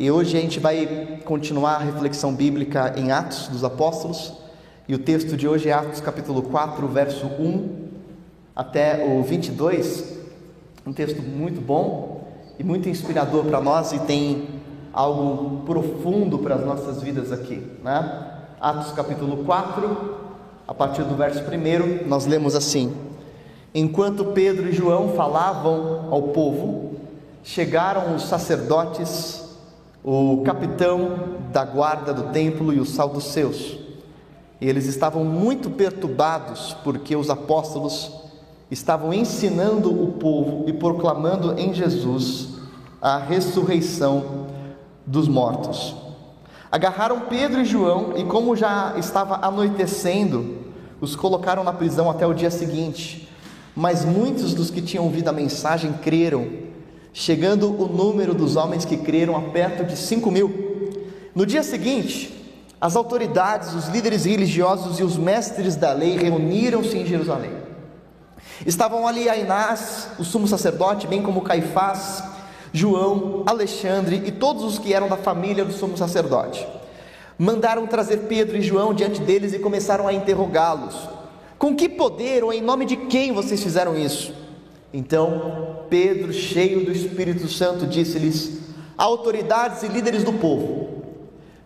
E 0.00 0.12
hoje 0.12 0.38
a 0.38 0.40
gente 0.40 0.60
vai 0.60 1.18
continuar 1.24 1.74
a 1.74 1.78
reflexão 1.78 2.32
bíblica 2.32 2.94
em 2.96 3.10
Atos 3.10 3.48
dos 3.48 3.64
Apóstolos. 3.64 4.32
E 4.86 4.94
o 4.94 4.98
texto 5.00 5.36
de 5.36 5.48
hoje 5.48 5.70
é 5.70 5.72
Atos 5.72 6.00
capítulo 6.00 6.40
4, 6.40 6.86
verso 6.86 7.26
1 7.26 7.88
até 8.54 9.04
o 9.04 9.24
22. 9.24 10.16
Um 10.86 10.92
texto 10.92 11.20
muito 11.20 11.60
bom 11.60 12.28
e 12.60 12.62
muito 12.62 12.88
inspirador 12.88 13.46
para 13.46 13.60
nós 13.60 13.90
e 13.92 13.98
tem 13.98 14.46
algo 14.92 15.64
profundo 15.66 16.38
para 16.38 16.54
as 16.54 16.64
nossas 16.64 17.02
vidas 17.02 17.32
aqui, 17.32 17.60
né? 17.82 18.34
Atos 18.60 18.92
capítulo 18.92 19.42
4, 19.44 20.14
a 20.68 20.74
partir 20.74 21.02
do 21.02 21.16
verso 21.16 21.40
1, 21.40 22.06
nós 22.06 22.24
lemos 22.24 22.54
assim: 22.54 22.94
Enquanto 23.74 24.26
Pedro 24.26 24.68
e 24.68 24.72
João 24.72 25.14
falavam 25.14 26.06
ao 26.12 26.22
povo, 26.28 26.92
chegaram 27.42 28.14
os 28.14 28.22
sacerdotes 28.28 29.37
o 30.10 30.40
capitão 30.42 31.36
da 31.52 31.66
guarda 31.66 32.14
do 32.14 32.32
templo 32.32 32.72
e 32.72 32.80
os 32.80 32.88
saduceus. 32.88 33.76
E 34.58 34.66
eles 34.66 34.86
estavam 34.86 35.22
muito 35.22 35.68
perturbados 35.68 36.74
porque 36.82 37.14
os 37.14 37.28
apóstolos 37.28 38.10
estavam 38.70 39.12
ensinando 39.12 39.90
o 39.90 40.12
povo 40.12 40.64
e 40.66 40.72
proclamando 40.72 41.60
em 41.60 41.74
Jesus 41.74 42.54
a 43.02 43.18
ressurreição 43.18 44.46
dos 45.04 45.28
mortos. 45.28 45.94
Agarraram 46.72 47.20
Pedro 47.28 47.60
e 47.60 47.66
João 47.66 48.14
e, 48.16 48.24
como 48.24 48.56
já 48.56 48.94
estava 48.96 49.44
anoitecendo, 49.46 50.56
os 51.02 51.14
colocaram 51.14 51.62
na 51.62 51.72
prisão 51.74 52.08
até 52.08 52.26
o 52.26 52.32
dia 52.32 52.50
seguinte. 52.50 53.28
Mas 53.76 54.06
muitos 54.06 54.54
dos 54.54 54.70
que 54.70 54.80
tinham 54.80 55.04
ouvido 55.04 55.28
a 55.28 55.32
mensagem 55.34 55.92
creram 55.92 56.67
chegando 57.18 57.74
o 57.82 57.88
número 57.88 58.32
dos 58.32 58.54
homens 58.54 58.84
que 58.84 58.96
creram 58.96 59.36
a 59.36 59.40
perto 59.40 59.84
de 59.84 59.96
cinco 59.96 60.30
mil. 60.30 60.92
No 61.34 61.44
dia 61.44 61.64
seguinte, 61.64 62.32
as 62.80 62.94
autoridades, 62.94 63.74
os 63.74 63.88
líderes 63.88 64.24
religiosos 64.24 65.00
e 65.00 65.02
os 65.02 65.16
mestres 65.16 65.74
da 65.74 65.92
lei 65.92 66.16
reuniram-se 66.16 66.96
em 66.96 67.04
Jerusalém. 67.04 67.50
Estavam 68.64 69.04
ali 69.04 69.28
Ainás, 69.28 70.10
o 70.16 70.22
sumo 70.22 70.46
sacerdote, 70.46 71.08
bem 71.08 71.20
como 71.20 71.42
Caifás, 71.42 72.22
João, 72.72 73.42
Alexandre 73.46 74.22
e 74.24 74.30
todos 74.30 74.62
os 74.62 74.78
que 74.78 74.94
eram 74.94 75.08
da 75.08 75.16
família 75.16 75.64
do 75.64 75.72
sumo 75.72 75.98
sacerdote. 75.98 76.64
Mandaram 77.36 77.88
trazer 77.88 78.28
Pedro 78.28 78.56
e 78.56 78.62
João 78.62 78.94
diante 78.94 79.20
deles 79.20 79.52
e 79.52 79.58
começaram 79.58 80.06
a 80.06 80.12
interrogá-los: 80.12 80.94
Com 81.58 81.74
que 81.74 81.88
poder 81.88 82.44
ou 82.44 82.52
em 82.52 82.62
nome 82.62 82.84
de 82.84 82.94
quem 82.94 83.32
vocês 83.32 83.60
fizeram 83.60 83.98
isso? 83.98 84.32
Então 84.92 85.80
Pedro, 85.90 86.32
cheio 86.32 86.84
do 86.84 86.92
Espírito 86.92 87.48
Santo, 87.48 87.86
disse-lhes: 87.86 88.58
autoridades 88.96 89.82
e 89.82 89.88
líderes 89.88 90.24
do 90.24 90.32
povo, 90.32 90.88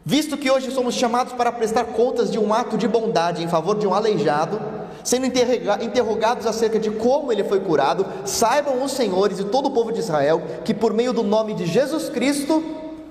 visto 0.04 0.36
que 0.36 0.50
hoje 0.50 0.70
somos 0.70 0.94
chamados 0.94 1.32
para 1.32 1.52
prestar 1.52 1.84
contas 1.84 2.30
de 2.30 2.38
um 2.38 2.52
ato 2.52 2.76
de 2.76 2.88
bondade 2.88 3.42
em 3.42 3.48
favor 3.48 3.78
de 3.78 3.86
um 3.86 3.94
aleijado, 3.94 4.60
sendo 5.04 5.26
interrogados 5.26 6.46
acerca 6.46 6.78
de 6.78 6.90
como 6.90 7.32
ele 7.32 7.44
foi 7.44 7.60
curado, 7.60 8.04
saibam 8.24 8.82
os 8.84 8.92
senhores 8.92 9.38
e 9.38 9.44
todo 9.44 9.66
o 9.66 9.70
povo 9.70 9.92
de 9.92 10.00
Israel 10.00 10.42
que 10.64 10.74
por 10.74 10.92
meio 10.92 11.12
do 11.12 11.22
nome 11.22 11.54
de 11.54 11.66
Jesus 11.66 12.08
Cristo, 12.08 12.62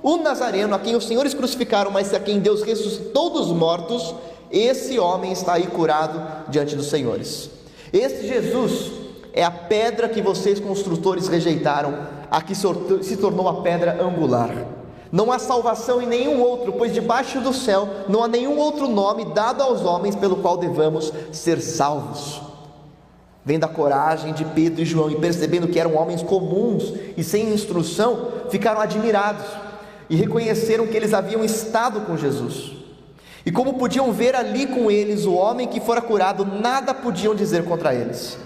o 0.04 0.17
Nazareno, 0.17 0.76
a 0.76 0.80
quem 0.80 0.95
os 0.95 1.08
senhores 1.08 1.34
crucificaram, 1.34 1.92
mas 1.92 2.14
a 2.14 2.20
quem 2.20 2.39
Deus 2.39 2.64
ressuscitou 2.64 3.30
dos 3.30 3.48
mortos, 3.48 4.14
esse 4.52 5.00
homem 5.00 5.32
está 5.32 5.54
aí 5.54 5.67
curado 5.67 6.50
diante 6.50 6.76
dos 6.76 6.88
senhores. 6.89 7.50
Este 7.94 8.28
Jesus 8.28 9.01
é 9.34 9.44
a 9.44 9.52
pedra 9.52 10.10
que 10.10 10.22
vocês 10.22 10.60
construtores 10.60 11.28
rejeitaram, 11.28 12.08
a 12.30 12.42
que 12.42 12.56
se 12.56 13.18
tornou 13.18 13.48
a 13.48 13.62
pedra 13.62 14.04
angular. 14.04 14.50
Não 15.12 15.32
há 15.32 15.40
salvação 15.40 16.02
em 16.02 16.08
nenhum 16.08 16.42
outro, 16.42 16.73
pois 16.73 16.94
debaixo 16.94 17.42
do 17.42 17.54
céu 17.54 17.88
não 18.08 18.23
há 18.23 18.28
nenhum 18.28 18.58
outro 18.58 18.88
nome 18.88 19.26
dado 19.26 19.62
aos 19.62 19.82
homens 19.82 20.16
pelo 20.16 20.38
qual 20.38 20.58
devamos 20.58 21.12
ser 21.32 21.62
salvos. 21.62 22.42
Vendo 23.44 23.66
a 23.66 23.67
coragem 23.67 24.33
de 24.33 24.45
Pedro 24.45 24.82
e 24.82 24.86
João 24.86 25.10
e 25.10 25.16
percebendo 25.16 25.67
que 25.67 25.80
eram 25.80 25.95
homens 25.95 26.22
comuns 26.22 26.94
e 27.17 27.23
sem 27.23 27.54
instrução, 27.54 28.28
ficaram 28.50 28.80
admirados 28.80 29.45
e 30.10 30.16
reconheceram 30.16 30.88
que 30.88 30.95
eles 30.95 31.14
haviam 31.14 31.44
estado 31.44 32.02
com 32.02 32.16
Jesus. 32.16 32.73
E 33.45 33.52
como 33.52 33.73
podiam 33.73 34.11
ver 34.14 34.36
ali 34.36 34.67
com 34.67 34.92
eles 34.92 35.26
o 35.26 35.34
homem 35.34 35.67
que 35.67 35.80
fora 35.82 36.02
curado, 36.02 36.45
nada 36.45 36.94
podiam 36.94 37.34
dizer 37.34 37.66
contra 37.66 37.94
eles. 37.94 38.38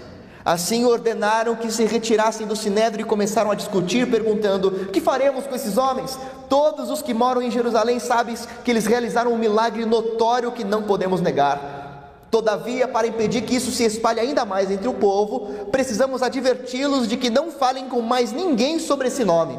Assim 0.46 0.84
ordenaram 0.84 1.56
que 1.56 1.72
se 1.72 1.84
retirassem 1.84 2.46
do 2.46 2.54
sinédrio 2.54 3.02
e 3.02 3.08
começaram 3.08 3.50
a 3.50 3.54
discutir, 3.56 4.08
perguntando: 4.08 4.70
Que 4.92 5.00
faremos 5.00 5.44
com 5.44 5.56
esses 5.56 5.76
homens? 5.76 6.16
Todos 6.48 6.88
os 6.88 7.02
que 7.02 7.12
moram 7.12 7.42
em 7.42 7.50
Jerusalém 7.50 7.98
sabem 7.98 8.36
que 8.64 8.70
eles 8.70 8.86
realizaram 8.86 9.32
um 9.32 9.38
milagre 9.38 9.84
notório 9.84 10.52
que 10.52 10.62
não 10.62 10.84
podemos 10.84 11.20
negar. 11.20 12.28
Todavia, 12.30 12.86
para 12.86 13.08
impedir 13.08 13.42
que 13.42 13.56
isso 13.56 13.72
se 13.72 13.82
espalhe 13.82 14.20
ainda 14.20 14.44
mais 14.44 14.70
entre 14.70 14.86
o 14.86 14.94
povo, 14.94 15.66
precisamos 15.72 16.22
adverti-los 16.22 17.08
de 17.08 17.16
que 17.16 17.28
não 17.28 17.50
falem 17.50 17.88
com 17.88 18.00
mais 18.00 18.30
ninguém 18.30 18.78
sobre 18.78 19.08
esse 19.08 19.24
nome. 19.24 19.58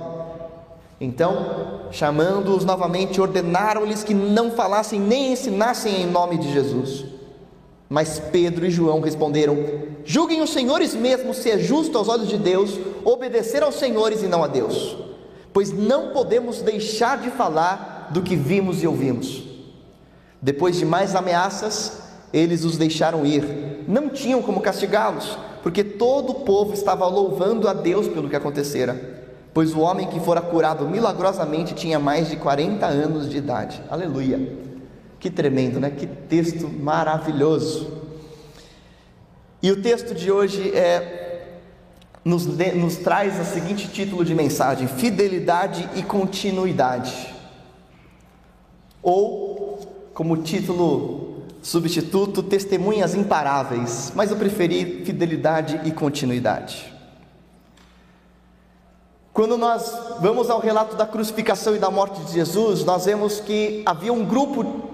Então, 1.01 1.81
chamando-os 1.91 2.63
novamente, 2.63 3.19
ordenaram-lhes 3.19 4.05
que 4.05 4.13
não 4.13 4.51
falassem 4.51 5.01
nem 5.01 5.33
ensinassem 5.33 6.03
em 6.03 6.05
nome 6.07 6.37
de 6.37 6.53
Jesus. 6.53 7.16
Mas 7.89 8.19
Pedro 8.19 8.65
e 8.65 8.71
João 8.71 8.99
responderam: 8.99 9.57
Julguem 10.03 10.41
os 10.41 10.51
senhores 10.51 10.93
mesmos 10.93 11.37
se 11.37 11.51
é 11.51 11.57
justo 11.57 11.97
aos 11.97 12.07
olhos 12.07 12.27
de 12.27 12.37
Deus 12.37 12.77
obedecer 13.05 13.63
aos 13.63 13.75
senhores 13.75 14.21
e 14.21 14.27
não 14.27 14.43
a 14.43 14.47
Deus, 14.47 14.97
pois 15.53 15.71
não 15.71 16.11
podemos 16.11 16.61
deixar 16.61 17.17
de 17.17 17.29
falar 17.29 18.09
do 18.11 18.21
que 18.21 18.35
vimos 18.35 18.83
e 18.83 18.87
ouvimos. 18.87 19.43
Depois 20.41 20.75
de 20.75 20.85
mais 20.85 21.15
ameaças, 21.15 22.01
eles 22.33 22.63
os 22.63 22.77
deixaram 22.77 23.25
ir. 23.25 23.85
Não 23.87 24.09
tinham 24.09 24.41
como 24.41 24.61
castigá-los, 24.61 25.37
porque 25.63 25.83
todo 25.83 26.31
o 26.31 26.39
povo 26.41 26.73
estava 26.73 27.07
louvando 27.07 27.67
a 27.67 27.73
Deus 27.73 28.07
pelo 28.07 28.29
que 28.29 28.35
acontecera, 28.35 29.23
pois 29.53 29.73
o 29.73 29.79
homem 29.79 30.07
que 30.07 30.19
fora 30.19 30.41
curado 30.41 30.87
milagrosamente 30.87 31.73
tinha 31.73 31.97
mais 31.97 32.29
de 32.29 32.35
40 32.35 32.85
anos 32.85 33.29
de 33.29 33.37
idade. 33.37 33.81
Aleluia. 33.89 34.66
Que 35.19 35.29
tremendo, 35.29 35.79
né? 35.79 35.89
Que 35.89 36.05
texto 36.05 36.67
maravilhoso. 36.67 37.91
E 39.61 39.71
o 39.71 39.81
texto 39.81 40.13
de 40.13 40.31
hoje 40.31 40.71
é, 40.75 41.57
nos, 42.23 42.45
nos 42.45 42.97
traz 42.97 43.39
o 43.39 43.51
seguinte 43.51 43.87
título 43.87 44.23
de 44.23 44.35
mensagem: 44.35 44.87
Fidelidade 44.87 45.89
e 45.95 46.03
Continuidade. 46.03 47.33
Ou, 49.01 49.79
como 50.13 50.37
título 50.37 51.43
substituto, 51.61 52.43
Testemunhas 52.43 53.15
Imparáveis. 53.15 54.11
Mas 54.15 54.29
eu 54.29 54.37
preferi 54.37 55.03
Fidelidade 55.03 55.81
e 55.85 55.91
Continuidade. 55.91 56.93
Quando 59.33 59.57
nós 59.57 59.93
vamos 60.19 60.49
ao 60.49 60.59
relato 60.59 60.95
da 60.95 61.05
crucificação 61.05 61.75
e 61.75 61.79
da 61.79 61.91
morte 61.91 62.19
de 62.21 62.33
Jesus, 62.33 62.83
nós 62.83 63.05
vemos 63.05 63.39
que 63.39 63.83
havia 63.85 64.11
um 64.11 64.25
grupo 64.25 64.86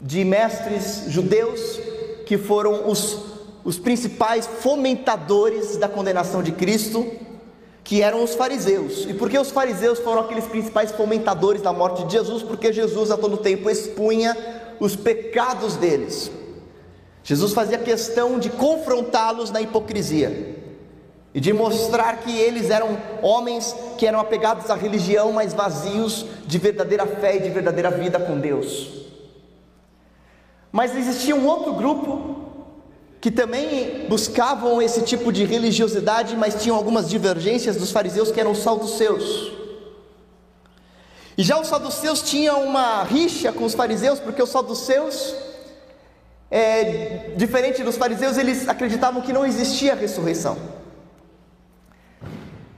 de 0.00 0.24
mestres 0.24 1.04
judeus 1.08 1.80
que 2.26 2.36
foram 2.36 2.88
os, 2.88 3.18
os 3.64 3.78
principais 3.78 4.46
fomentadores 4.46 5.76
da 5.76 5.88
condenação 5.88 6.42
de 6.42 6.52
Cristo, 6.52 7.06
que 7.82 8.02
eram 8.02 8.22
os 8.22 8.34
fariseus. 8.34 9.06
E 9.08 9.14
por 9.14 9.30
que 9.30 9.38
os 9.38 9.50
fariseus 9.50 9.98
foram 9.98 10.20
aqueles 10.20 10.44
principais 10.44 10.92
fomentadores 10.92 11.62
da 11.62 11.72
morte 11.72 12.04
de 12.04 12.12
Jesus? 12.12 12.42
Porque 12.42 12.72
Jesus 12.72 13.10
a 13.10 13.16
todo 13.16 13.38
tempo 13.38 13.70
expunha 13.70 14.36
os 14.78 14.94
pecados 14.94 15.76
deles. 15.76 16.30
Jesus 17.24 17.52
fazia 17.52 17.78
questão 17.78 18.38
de 18.38 18.50
confrontá-los 18.50 19.50
na 19.50 19.60
hipocrisia 19.60 20.56
e 21.34 21.40
de 21.40 21.52
mostrar 21.52 22.18
que 22.18 22.36
eles 22.38 22.70
eram 22.70 22.96
homens 23.22 23.74
que 23.96 24.06
eram 24.06 24.20
apegados 24.20 24.70
à 24.70 24.74
religião, 24.74 25.32
mas 25.32 25.52
vazios 25.52 26.26
de 26.46 26.58
verdadeira 26.58 27.06
fé 27.06 27.36
e 27.36 27.40
de 27.40 27.50
verdadeira 27.50 27.90
vida 27.90 28.18
com 28.18 28.38
Deus. 28.38 28.97
Mas 30.78 30.94
existia 30.94 31.34
um 31.34 31.44
outro 31.44 31.72
grupo 31.72 32.36
que 33.20 33.32
também 33.32 34.06
buscavam 34.08 34.80
esse 34.80 35.02
tipo 35.02 35.32
de 35.32 35.44
religiosidade, 35.44 36.36
mas 36.36 36.62
tinham 36.62 36.76
algumas 36.76 37.10
divergências 37.10 37.74
dos 37.74 37.90
fariseus 37.90 38.30
que 38.30 38.38
eram 38.38 38.52
os 38.52 38.58
saduceus. 38.58 39.50
E 41.36 41.42
já 41.42 41.58
os 41.60 41.66
saduceus 41.66 42.22
tinham 42.22 42.62
uma 42.62 43.02
rixa 43.02 43.50
com 43.52 43.64
os 43.64 43.74
fariseus, 43.74 44.20
porque 44.20 44.40
os 44.40 44.50
saduceus, 44.50 45.34
é, 46.48 47.32
diferente 47.36 47.82
dos 47.82 47.96
fariseus, 47.96 48.38
eles 48.38 48.68
acreditavam 48.68 49.20
que 49.20 49.32
não 49.32 49.44
existia 49.44 49.96
ressurreição. 49.96 50.56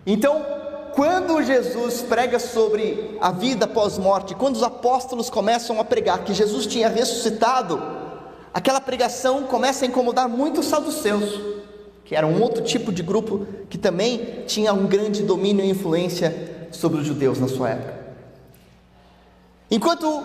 Então, 0.06 0.42
quando 0.94 1.42
Jesus 1.42 2.02
prega 2.02 2.38
sobre 2.38 3.16
a 3.20 3.30
vida 3.30 3.66
pós-morte, 3.66 4.34
quando 4.34 4.56
os 4.56 4.62
apóstolos 4.62 5.30
começam 5.30 5.80
a 5.80 5.84
pregar 5.84 6.24
que 6.24 6.34
Jesus 6.34 6.66
tinha 6.66 6.88
ressuscitado, 6.88 7.80
aquela 8.52 8.80
pregação 8.80 9.44
começa 9.44 9.84
a 9.84 9.88
incomodar 9.88 10.28
muito 10.28 10.60
os 10.60 10.66
saduceus, 10.66 11.40
que 12.04 12.14
era 12.14 12.26
um 12.26 12.42
outro 12.42 12.62
tipo 12.62 12.92
de 12.92 13.02
grupo 13.02 13.46
que 13.68 13.78
também 13.78 14.44
tinha 14.46 14.72
um 14.72 14.86
grande 14.86 15.22
domínio 15.22 15.64
e 15.64 15.70
influência 15.70 16.68
sobre 16.72 17.00
os 17.00 17.06
judeus 17.06 17.38
na 17.38 17.48
sua 17.48 17.70
época. 17.70 18.00
Enquanto 19.70 20.22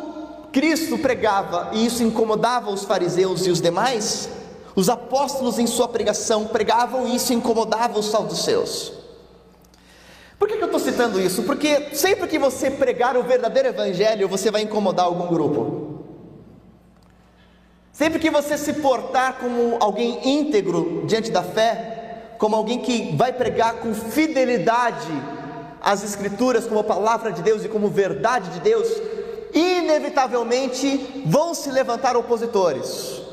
Cristo 0.52 0.98
pregava 0.98 1.72
e 1.74 1.86
isso 1.86 2.02
incomodava 2.02 2.72
os 2.72 2.84
fariseus 2.84 3.46
e 3.46 3.52
os 3.52 3.62
demais, 3.62 4.30
os 4.76 4.90
apóstolos 4.90 5.60
em 5.60 5.68
sua 5.68 5.88
pregação 5.88 6.48
pregavam 6.48 7.08
e 7.08 7.16
isso 7.16 7.34
incomodava 7.34 8.00
os 8.00 8.08
saduceus. 8.08 8.95
Por 10.46 10.50
que, 10.50 10.58
que 10.58 10.64
eu 10.64 10.68
estou 10.68 10.80
citando 10.80 11.20
isso? 11.20 11.42
Porque 11.42 11.90
sempre 11.96 12.28
que 12.28 12.38
você 12.38 12.70
pregar 12.70 13.18
o 13.18 13.24
verdadeiro 13.24 13.70
evangelho, 13.70 14.28
você 14.28 14.52
vai 14.52 14.62
incomodar 14.62 15.08
algum 15.08 15.26
grupo. 15.26 16.04
Sempre 17.92 18.20
que 18.20 18.30
você 18.30 18.56
se 18.56 18.74
portar 18.74 19.40
como 19.40 19.78
alguém 19.80 20.20
íntegro 20.24 21.04
diante 21.08 21.32
da 21.32 21.42
fé, 21.42 22.36
como 22.38 22.56
alguém 22.56 22.78
que 22.78 23.16
vai 23.16 23.34
pregar 23.34 23.78
com 23.78 23.92
fidelidade 23.96 25.12
as 25.82 26.04
Escrituras 26.04 26.68
como 26.68 26.84
palavra 26.84 27.32
de 27.32 27.42
Deus 27.42 27.66
e 27.66 27.68
como 27.68 27.90
verdade 27.90 28.52
de 28.52 28.60
Deus, 28.60 28.88
inevitavelmente 29.52 31.24
vão 31.26 31.56
se 31.56 31.72
levantar 31.72 32.16
opositores. 32.16 33.25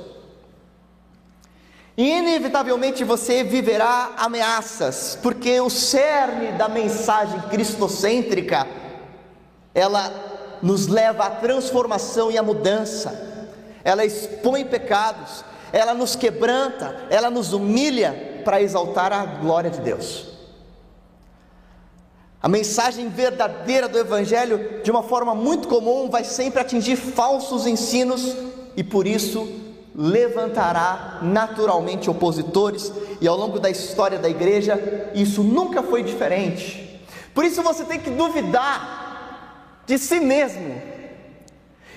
Inevitavelmente 2.03 3.05
você 3.05 3.45
viverá 3.45 4.15
ameaças, 4.17 5.17
porque 5.23 5.61
o 5.61 5.71
cerne 5.71 6.51
da 6.51 6.69
mensagem 6.69 7.41
cristocêntrica, 7.43 8.67
ela 9.73 10.13
nos 10.61 10.89
leva 10.89 11.27
à 11.27 11.31
transformação 11.31 12.29
e 12.29 12.37
à 12.37 12.43
mudança, 12.43 13.47
ela 13.85 14.05
expõe 14.05 14.65
pecados, 14.65 15.45
ela 15.73 15.95
nos 15.95 16.17
quebranta, 16.17 17.07
ela 17.09 17.31
nos 17.31 17.53
humilha 17.53 18.41
para 18.45 18.61
exaltar 18.61 19.13
a 19.13 19.25
glória 19.25 19.71
de 19.71 19.81
Deus. 19.81 20.27
A 22.43 22.49
mensagem 22.49 23.09
verdadeira 23.11 23.87
do 23.87 23.97
Evangelho, 23.97 24.83
de 24.83 24.91
uma 24.91 25.05
forma 25.05 25.37
muito 25.37 25.69
comum, 25.69 26.11
vai 26.11 26.25
sempre 26.25 26.61
atingir 26.61 26.97
falsos 26.97 27.65
ensinos 27.65 28.37
e 28.77 28.83
por 28.83 29.07
isso 29.07 29.72
levantará 29.95 31.19
naturalmente 31.23 32.09
opositores, 32.09 32.93
e 33.21 33.29
ao 33.29 33.37
longo 33.37 33.61
da 33.61 33.71
história 33.71 34.19
da 34.19 34.29
igreja, 34.29 35.11
isso 35.15 35.43
nunca 35.43 35.83
foi 35.83 36.03
diferente. 36.03 37.07
Por 37.35 37.45
isso 37.45 37.63
você 37.63 37.85
tem 37.85 38.01
que 38.01 38.11
duvidar 38.11 39.83
de 39.87 39.99
si 39.99 40.21
mesmo 40.21 40.81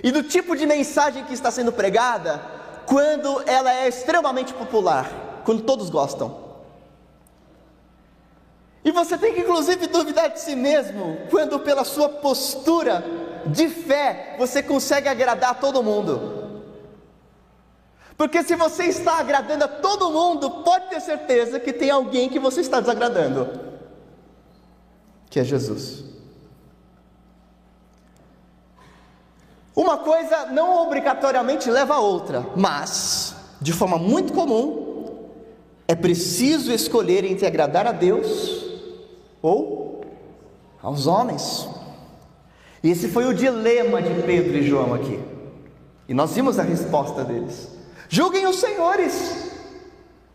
e 0.03 0.11
do 0.11 0.23
tipo 0.23 0.55
de 0.55 0.65
mensagem 0.65 1.23
que 1.23 1.33
está 1.33 1.49
sendo 1.49 1.71
pregada 1.71 2.41
quando 2.85 3.41
ela 3.47 3.73
é 3.73 3.87
extremamente 3.87 4.53
popular, 4.53 5.41
quando 5.43 5.63
todos 5.63 5.89
gostam. 5.89 6.43
E 8.83 8.91
você 8.91 9.17
tem 9.17 9.33
que, 9.33 9.39
inclusive, 9.39 9.87
duvidar 9.87 10.29
de 10.29 10.39
si 10.39 10.55
mesmo 10.55 11.17
quando, 11.31 11.59
pela 11.59 11.83
sua 11.83 12.07
postura 12.07 13.03
de 13.47 13.67
fé, 13.67 14.35
você 14.37 14.61
consegue 14.61 15.09
agradar 15.09 15.59
todo 15.59 15.81
mundo. 15.81 16.34
Porque 18.17 18.43
se 18.43 18.55
você 18.55 18.85
está 18.85 19.19
agradando 19.19 19.65
a 19.65 19.67
todo 19.67 20.09
mundo, 20.09 20.49
pode 20.63 20.89
ter 20.89 21.01
certeza 21.01 21.59
que 21.59 21.73
tem 21.73 21.89
alguém 21.89 22.29
que 22.29 22.39
você 22.39 22.61
está 22.61 22.79
desagradando, 22.79 23.59
que 25.29 25.39
é 25.39 25.43
Jesus. 25.43 26.05
Uma 29.75 29.97
coisa 29.97 30.45
não 30.45 30.83
obrigatoriamente 30.83 31.69
leva 31.69 31.95
a 31.95 31.99
outra, 31.99 32.45
mas, 32.55 33.35
de 33.59 33.73
forma 33.73 33.97
muito 33.97 34.31
comum, 34.31 34.85
é 35.85 35.93
preciso 35.93 36.71
escolher 36.71 37.25
entre 37.25 37.45
agradar 37.45 37.85
a 37.85 37.91
Deus 37.91 38.65
ou 39.41 40.05
aos 40.81 41.05
homens. 41.05 41.67
E 42.81 42.89
esse 42.89 43.09
foi 43.09 43.25
o 43.25 43.33
dilema 43.33 44.01
de 44.01 44.21
Pedro 44.23 44.57
e 44.57 44.63
João 44.63 44.93
aqui. 44.93 45.19
E 46.07 46.13
nós 46.13 46.33
vimos 46.33 46.57
a 46.57 46.63
resposta 46.63 47.25
deles: 47.25 47.74
julguem 48.09 48.45
os 48.47 48.57
senhores, 48.57 49.51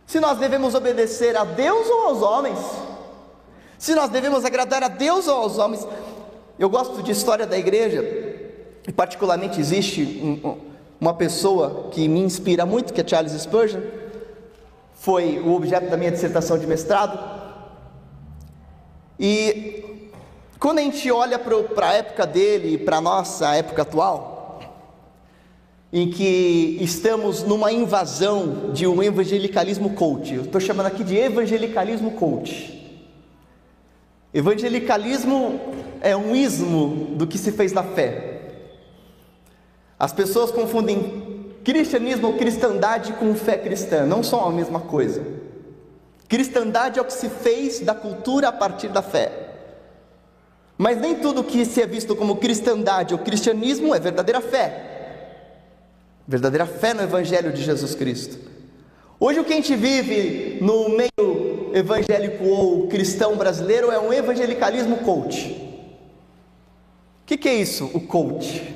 se 0.06 0.18
nós 0.20 0.38
devemos 0.38 0.74
obedecer 0.74 1.36
a 1.36 1.44
Deus 1.44 1.88
ou 1.88 2.08
aos 2.08 2.22
homens, 2.22 2.58
se 3.78 3.94
nós 3.94 4.10
devemos 4.10 4.44
agradar 4.44 4.82
a 4.82 4.88
Deus 4.88 5.26
ou 5.28 5.36
aos 5.36 5.58
homens. 5.58 5.86
Eu 6.58 6.68
gosto 6.68 7.02
de 7.02 7.12
história 7.12 7.46
da 7.46 7.56
igreja, 7.56 8.02
e 8.86 8.92
particularmente 8.92 9.58
existe 9.58 10.02
um, 10.22 10.58
uma 11.00 11.14
pessoa 11.14 11.88
que 11.90 12.06
me 12.06 12.20
inspira 12.20 12.66
muito, 12.66 12.92
que 12.92 13.00
é 13.00 13.06
Charles 13.06 13.32
Spurgeon, 13.32 13.80
foi 14.94 15.38
o 15.38 15.54
objeto 15.54 15.88
da 15.88 15.96
minha 15.96 16.10
dissertação 16.10 16.58
de 16.58 16.66
mestrado. 16.66 17.18
E 19.18 20.08
quando 20.58 20.78
a 20.78 20.82
gente 20.82 21.10
olha 21.10 21.38
para 21.38 21.88
a 21.88 21.92
época 21.94 22.26
dele 22.26 22.74
e 22.74 22.78
para 22.78 22.98
a 22.98 23.00
nossa 23.00 23.54
época 23.54 23.80
atual, 23.80 24.29
em 25.92 26.08
que 26.08 26.78
estamos 26.80 27.42
numa 27.42 27.72
invasão 27.72 28.70
de 28.72 28.86
um 28.86 29.02
evangelicalismo 29.02 29.90
coach, 29.90 30.34
eu 30.34 30.42
estou 30.42 30.60
chamando 30.60 30.86
aqui 30.86 31.02
de 31.02 31.16
evangelicalismo 31.16 32.12
coach. 32.12 32.78
Evangelicalismo 34.32 35.60
é 36.00 36.16
um 36.16 36.36
ismo 36.36 37.16
do 37.16 37.26
que 37.26 37.36
se 37.36 37.50
fez 37.50 37.72
na 37.72 37.82
fé. 37.82 38.40
As 39.98 40.12
pessoas 40.12 40.52
confundem 40.52 41.54
cristianismo 41.64 42.28
ou 42.28 42.34
cristandade 42.34 43.12
com 43.14 43.34
fé 43.34 43.58
cristã, 43.58 44.06
não 44.06 44.22
são 44.22 44.46
a 44.46 44.52
mesma 44.52 44.80
coisa. 44.80 45.22
Cristandade 46.28 47.00
é 47.00 47.02
o 47.02 47.04
que 47.04 47.12
se 47.12 47.28
fez 47.28 47.80
da 47.80 47.92
cultura 47.92 48.48
a 48.48 48.52
partir 48.52 48.88
da 48.88 49.02
fé. 49.02 49.48
Mas 50.78 50.98
nem 50.98 51.16
tudo 51.16 51.42
que 51.42 51.64
se 51.64 51.82
é 51.82 51.86
visto 51.86 52.14
como 52.14 52.36
cristandade 52.36 53.12
ou 53.12 53.18
cristianismo 53.18 53.92
é 53.92 53.98
verdadeira 53.98 54.40
fé. 54.40 54.89
Verdadeira 56.26 56.66
fé 56.66 56.94
no 56.94 57.02
Evangelho 57.02 57.52
de 57.52 57.62
Jesus 57.62 57.94
Cristo. 57.94 58.38
Hoje 59.18 59.40
o 59.40 59.44
que 59.44 59.52
a 59.52 59.56
gente 59.56 59.74
vive 59.76 60.58
no 60.62 60.88
meio 60.88 61.70
evangélico 61.74 62.44
ou 62.44 62.88
cristão 62.88 63.36
brasileiro 63.36 63.90
é 63.90 63.98
um 63.98 64.12
evangelicalismo 64.12 64.98
coach. 64.98 65.50
O 67.22 67.26
que, 67.26 67.36
que 67.36 67.48
é 67.48 67.54
isso, 67.54 67.90
o 67.92 68.00
coach? 68.00 68.74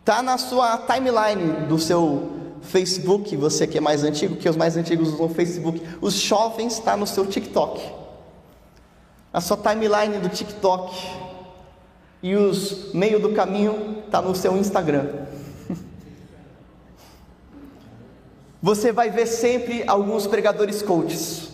Está 0.00 0.22
na 0.22 0.38
sua 0.38 0.78
timeline 0.78 1.66
do 1.66 1.78
seu 1.78 2.30
Facebook, 2.62 3.36
você 3.36 3.66
que 3.66 3.78
é 3.78 3.80
mais 3.80 4.04
antigo, 4.04 4.36
que 4.36 4.48
os 4.48 4.56
mais 4.56 4.76
antigos 4.76 5.12
usam 5.12 5.28
Facebook, 5.28 5.80
os 6.00 6.14
jovens 6.14 6.74
está 6.74 6.96
no 6.96 7.06
seu 7.06 7.26
TikTok. 7.26 7.80
A 9.32 9.40
sua 9.40 9.56
timeline 9.56 10.18
do 10.18 10.28
TikTok 10.28 10.96
e 12.22 12.34
os 12.34 12.92
meio 12.92 13.20
do 13.20 13.32
caminho 13.32 14.02
está 14.06 14.20
no 14.20 14.34
seu 14.34 14.56
Instagram. 14.56 15.06
Você 18.60 18.90
vai 18.90 19.10
ver 19.10 19.26
sempre 19.26 19.84
alguns 19.86 20.26
pregadores 20.26 20.82
coaches. 20.82 21.48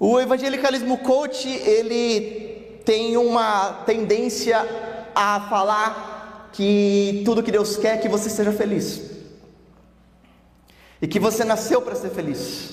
O 0.00 0.20
evangelicalismo 0.20 0.98
coach, 0.98 1.48
ele 1.48 2.80
tem 2.84 3.16
uma 3.16 3.84
tendência 3.84 4.58
a 5.14 5.46
falar 5.48 6.50
que 6.52 7.22
tudo 7.24 7.42
que 7.42 7.52
Deus 7.52 7.76
quer 7.76 7.94
é 7.94 7.98
que 7.98 8.08
você 8.08 8.28
seja 8.28 8.52
feliz. 8.52 9.02
E 11.00 11.06
que 11.06 11.20
você 11.20 11.44
nasceu 11.44 11.80
para 11.80 11.94
ser 11.94 12.10
feliz. 12.10 12.70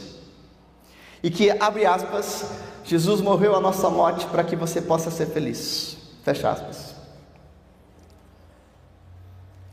E 1.22 1.30
que, 1.30 1.52
abre 1.52 1.86
aspas, 1.86 2.46
Jesus 2.84 3.22
morreu 3.22 3.56
a 3.56 3.60
nossa 3.60 3.90
morte 3.90 4.26
para 4.28 4.44
que 4.44 4.56
você 4.56 4.82
possa 4.82 5.12
ser 5.12 5.28
feliz. 5.28 5.98
Fecha 6.24 6.50
aspas. 6.50 6.95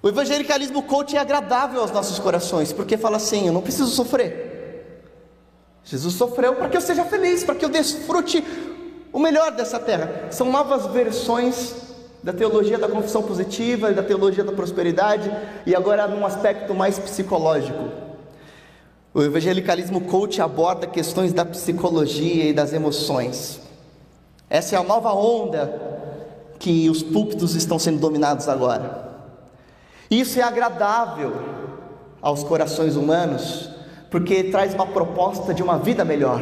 O 0.03 0.09
evangelicalismo 0.09 0.83
coach 0.83 1.17
é 1.17 1.21
agradável 1.21 1.81
aos 1.81 1.93
nossos 1.93 2.19
corações, 2.19 2.73
porque 2.73 2.97
fala 2.97 3.19
assim: 3.19 3.47
eu 3.47 3.53
não 3.53 3.63
preciso 3.63 3.91
sofrer. 3.91 4.51
Jesus 5.85 6.15
sofreu 6.15 6.57
para 6.57 6.69
que 6.69 6.77
eu 6.77 6.81
seja 6.81 7.05
feliz, 7.05 7.45
para 7.45 7.55
que 7.55 7.65
eu 7.65 7.69
desfrute 7.69 8.45
o 9.13 9.19
melhor 9.19 9.53
dessa 9.53 9.79
terra. 9.79 10.29
São 10.31 10.51
novas 10.51 10.87
versões 10.87 11.75
da 12.23 12.33
teologia 12.33 12.79
da 12.79 12.89
confissão 12.89 13.23
positiva 13.23 13.91
e 13.91 13.95
da 13.95 14.03
teologia 14.03 14.43
da 14.43 14.53
prosperidade, 14.53 15.31
e 15.67 15.75
agora 15.75 16.09
num 16.09 16.27
aspecto 16.27 16.75
mais 16.75 16.99
psicológico. 16.99 17.89
O 19.15 19.23
evangelicalismo 19.23 20.01
coach 20.03 20.41
aborda 20.41 20.87
questões 20.87 21.33
da 21.33 21.45
psicologia 21.45 22.49
e 22.49 22.53
das 22.53 22.73
emoções. 22.73 23.61
Essa 24.49 24.77
é 24.77 24.79
a 24.79 24.83
nova 24.83 25.13
onda 25.13 25.81
que 26.59 26.89
os 26.89 27.03
púlpitos 27.03 27.55
estão 27.55 27.79
sendo 27.79 27.99
dominados 27.99 28.49
agora. 28.49 29.12
Isso 30.13 30.39
é 30.39 30.43
agradável 30.43 31.33
aos 32.21 32.45
corações 32.45 32.95
humanos, 32.95 33.71
porque 34.11 34.45
traz 34.45 34.75
uma 34.75 34.87
proposta 34.87 35.53
de 35.53 35.63
uma 35.63 35.79
vida 35.79 36.05
melhor 36.05 36.41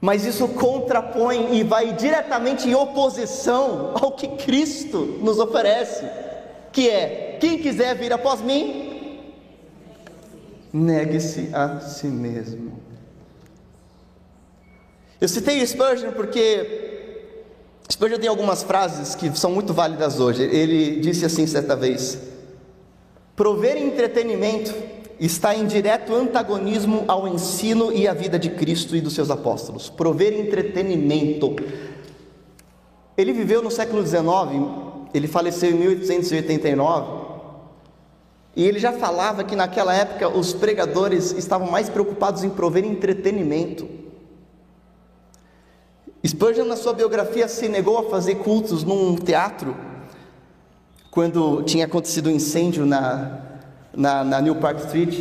mas 0.00 0.24
isso 0.24 0.46
contrapõe 0.48 1.56
e 1.58 1.64
vai 1.64 1.92
diretamente 1.92 2.68
em 2.68 2.74
oposição 2.74 3.92
ao 4.00 4.12
que 4.12 4.28
Cristo 4.36 5.18
nos 5.20 5.38
oferece, 5.38 6.08
que 6.70 6.88
é: 6.88 7.38
quem 7.40 7.58
quiser 7.58 7.96
vir 7.96 8.12
após 8.12 8.40
mim, 8.40 9.32
negue-se 10.72 11.50
a 11.52 11.80
si 11.80 12.06
mesmo. 12.06 12.80
Eu 15.20 15.28
citei 15.28 15.66
Spurgeon 15.66 16.12
porque 16.12 16.85
Spurgeon 17.90 18.18
tem 18.18 18.28
algumas 18.28 18.62
frases 18.62 19.14
que 19.14 19.36
são 19.38 19.52
muito 19.52 19.72
válidas 19.72 20.18
hoje. 20.18 20.42
Ele 20.42 21.00
disse 21.00 21.24
assim 21.24 21.46
certa 21.46 21.76
vez: 21.76 22.18
Prover 23.34 23.76
entretenimento 23.76 24.74
está 25.18 25.54
em 25.54 25.66
direto 25.66 26.14
antagonismo 26.14 27.04
ao 27.08 27.26
ensino 27.28 27.92
e 27.92 28.06
à 28.06 28.12
vida 28.12 28.38
de 28.38 28.50
Cristo 28.50 28.96
e 28.96 29.00
dos 29.00 29.14
seus 29.14 29.30
apóstolos. 29.30 29.88
Prover 29.88 30.32
entretenimento. 30.32 31.56
Ele 33.16 33.32
viveu 33.32 33.62
no 33.62 33.70
século 33.70 34.04
XIX, 34.06 34.24
ele 35.14 35.26
faleceu 35.26 35.70
em 35.70 35.74
1889. 35.74 37.26
E 38.54 38.64
ele 38.64 38.78
já 38.78 38.92
falava 38.92 39.44
que 39.44 39.54
naquela 39.54 39.94
época 39.94 40.28
os 40.28 40.54
pregadores 40.54 41.32
estavam 41.32 41.70
mais 41.70 41.90
preocupados 41.90 42.42
em 42.42 42.48
prover 42.48 42.84
entretenimento. 42.84 43.86
Spurgeon, 46.24 46.64
na 46.64 46.76
sua 46.76 46.92
biografia, 46.92 47.48
se 47.48 47.68
negou 47.68 47.98
a 47.98 48.10
fazer 48.10 48.36
cultos 48.36 48.84
num 48.84 49.16
teatro 49.16 49.76
quando 51.10 51.62
tinha 51.62 51.86
acontecido 51.86 52.28
um 52.28 52.32
incêndio 52.32 52.84
na, 52.84 53.40
na, 53.94 54.22
na 54.22 54.40
New 54.40 54.56
Park 54.56 54.80
Street. 54.80 55.18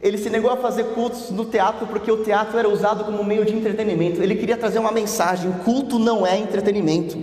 Ele 0.00 0.18
se 0.18 0.30
negou 0.30 0.50
a 0.50 0.56
fazer 0.56 0.84
cultos 0.94 1.30
no 1.30 1.44
teatro 1.44 1.86
porque 1.86 2.10
o 2.10 2.24
teatro 2.24 2.58
era 2.58 2.68
usado 2.68 3.04
como 3.04 3.22
meio 3.22 3.44
de 3.44 3.54
entretenimento. 3.54 4.22
Ele 4.22 4.34
queria 4.34 4.56
trazer 4.56 4.78
uma 4.78 4.90
mensagem: 4.90 5.52
culto 5.64 5.98
não 5.98 6.26
é 6.26 6.38
entretenimento. 6.38 7.18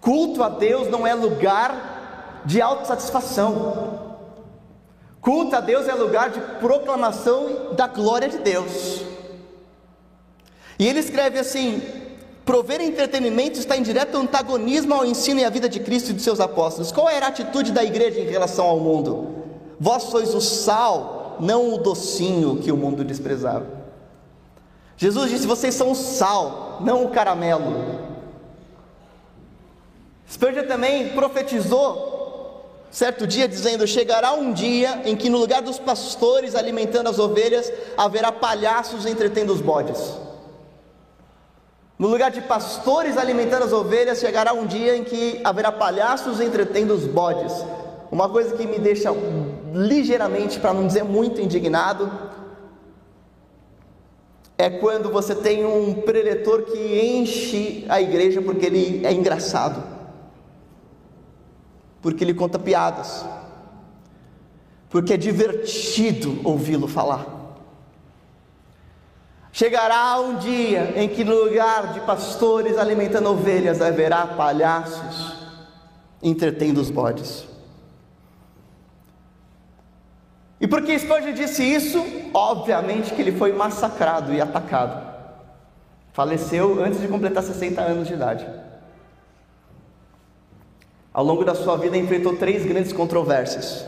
Culto 0.00 0.42
a 0.42 0.48
Deus 0.48 0.88
não 0.88 1.06
é 1.06 1.14
lugar 1.14 2.42
de 2.44 2.60
autossatisfação. 2.60 4.18
Culto 5.20 5.54
a 5.54 5.60
Deus 5.60 5.86
é 5.86 5.94
lugar 5.94 6.30
de 6.30 6.40
proclamação 6.58 7.74
da 7.74 7.86
glória 7.86 8.28
de 8.28 8.38
Deus. 8.38 9.09
E 10.80 10.88
ele 10.88 10.98
escreve 10.98 11.38
assim: 11.38 11.82
prover 12.42 12.80
entretenimento 12.80 13.58
está 13.58 13.76
em 13.76 13.82
direto 13.82 14.16
antagonismo 14.16 14.94
ao 14.94 15.04
ensino 15.04 15.38
e 15.38 15.44
à 15.44 15.50
vida 15.50 15.68
de 15.68 15.78
Cristo 15.78 16.10
e 16.10 16.14
de 16.14 16.22
seus 16.22 16.40
apóstolos. 16.40 16.90
Qual 16.90 17.06
era 17.06 17.26
a 17.26 17.28
atitude 17.28 17.70
da 17.70 17.84
igreja 17.84 18.18
em 18.18 18.26
relação 18.26 18.64
ao 18.64 18.80
mundo? 18.80 19.44
Vós 19.78 20.04
sois 20.04 20.34
o 20.34 20.40
sal, 20.40 21.36
não 21.38 21.74
o 21.74 21.78
docinho 21.78 22.56
que 22.56 22.72
o 22.72 22.78
mundo 22.78 23.04
desprezava. 23.04 23.66
Jesus 24.96 25.30
disse: 25.30 25.46
vocês 25.46 25.74
são 25.74 25.90
o 25.90 25.94
sal, 25.94 26.78
não 26.80 27.04
o 27.04 27.10
caramelo. 27.10 28.00
Spurgeon 30.32 30.66
também 30.66 31.10
profetizou 31.10 32.64
certo 32.90 33.26
dia 33.26 33.46
dizendo: 33.46 33.86
Chegará 33.86 34.32
um 34.32 34.50
dia 34.50 35.02
em 35.04 35.14
que 35.14 35.28
no 35.28 35.36
lugar 35.36 35.60
dos 35.60 35.78
pastores 35.78 36.54
alimentando 36.54 37.10
as 37.10 37.18
ovelhas, 37.18 37.70
haverá 37.98 38.32
palhaços 38.32 39.04
entretendo 39.04 39.52
os 39.52 39.60
bodes. 39.60 40.30
No 42.00 42.08
lugar 42.08 42.30
de 42.30 42.40
pastores 42.40 43.18
alimentando 43.18 43.64
as 43.66 43.74
ovelhas, 43.74 44.20
chegará 44.20 44.54
um 44.54 44.66
dia 44.66 44.96
em 44.96 45.04
que 45.04 45.38
haverá 45.44 45.70
palhaços 45.70 46.40
entretendo 46.40 46.94
os 46.94 47.04
bodes. 47.04 47.52
Uma 48.10 48.26
coisa 48.26 48.56
que 48.56 48.66
me 48.66 48.78
deixa 48.78 49.10
ligeiramente, 49.74 50.58
para 50.58 50.72
não 50.72 50.86
dizer 50.86 51.04
muito 51.04 51.42
indignado, 51.42 52.10
é 54.56 54.70
quando 54.70 55.10
você 55.10 55.34
tem 55.34 55.66
um 55.66 55.92
preletor 55.92 56.62
que 56.62 56.78
enche 56.78 57.84
a 57.86 58.00
igreja 58.00 58.40
porque 58.40 58.64
ele 58.64 59.04
é 59.04 59.12
engraçado 59.12 60.00
porque 62.00 62.24
ele 62.24 62.32
conta 62.32 62.58
piadas, 62.58 63.26
porque 64.88 65.12
é 65.12 65.16
divertido 65.18 66.40
ouvi-lo 66.44 66.88
falar. 66.88 67.39
Chegará 69.52 70.20
um 70.20 70.36
dia 70.36 70.92
em 70.96 71.08
que, 71.08 71.24
no 71.24 71.34
lugar 71.34 71.92
de 71.92 72.00
pastores 72.00 72.78
alimentando 72.78 73.30
ovelhas, 73.30 73.82
haverá 73.82 74.26
palhaços 74.26 75.40
entretendo 76.22 76.78
os 76.78 76.90
bodes. 76.90 77.48
E 80.60 80.68
porque 80.68 80.98
Spurgeon 80.98 81.32
disse 81.32 81.64
isso, 81.64 82.04
obviamente 82.34 83.14
que 83.14 83.22
ele 83.22 83.32
foi 83.32 83.52
massacrado 83.52 84.32
e 84.32 84.40
atacado. 84.40 85.08
Faleceu 86.12 86.84
antes 86.84 87.00
de 87.00 87.08
completar 87.08 87.42
60 87.42 87.80
anos 87.80 88.06
de 88.06 88.14
idade. 88.14 88.46
Ao 91.12 91.24
longo 91.24 91.44
da 91.44 91.54
sua 91.54 91.76
vida 91.76 91.96
enfrentou 91.96 92.36
três 92.36 92.64
grandes 92.64 92.92
controvérsias. 92.92 93.86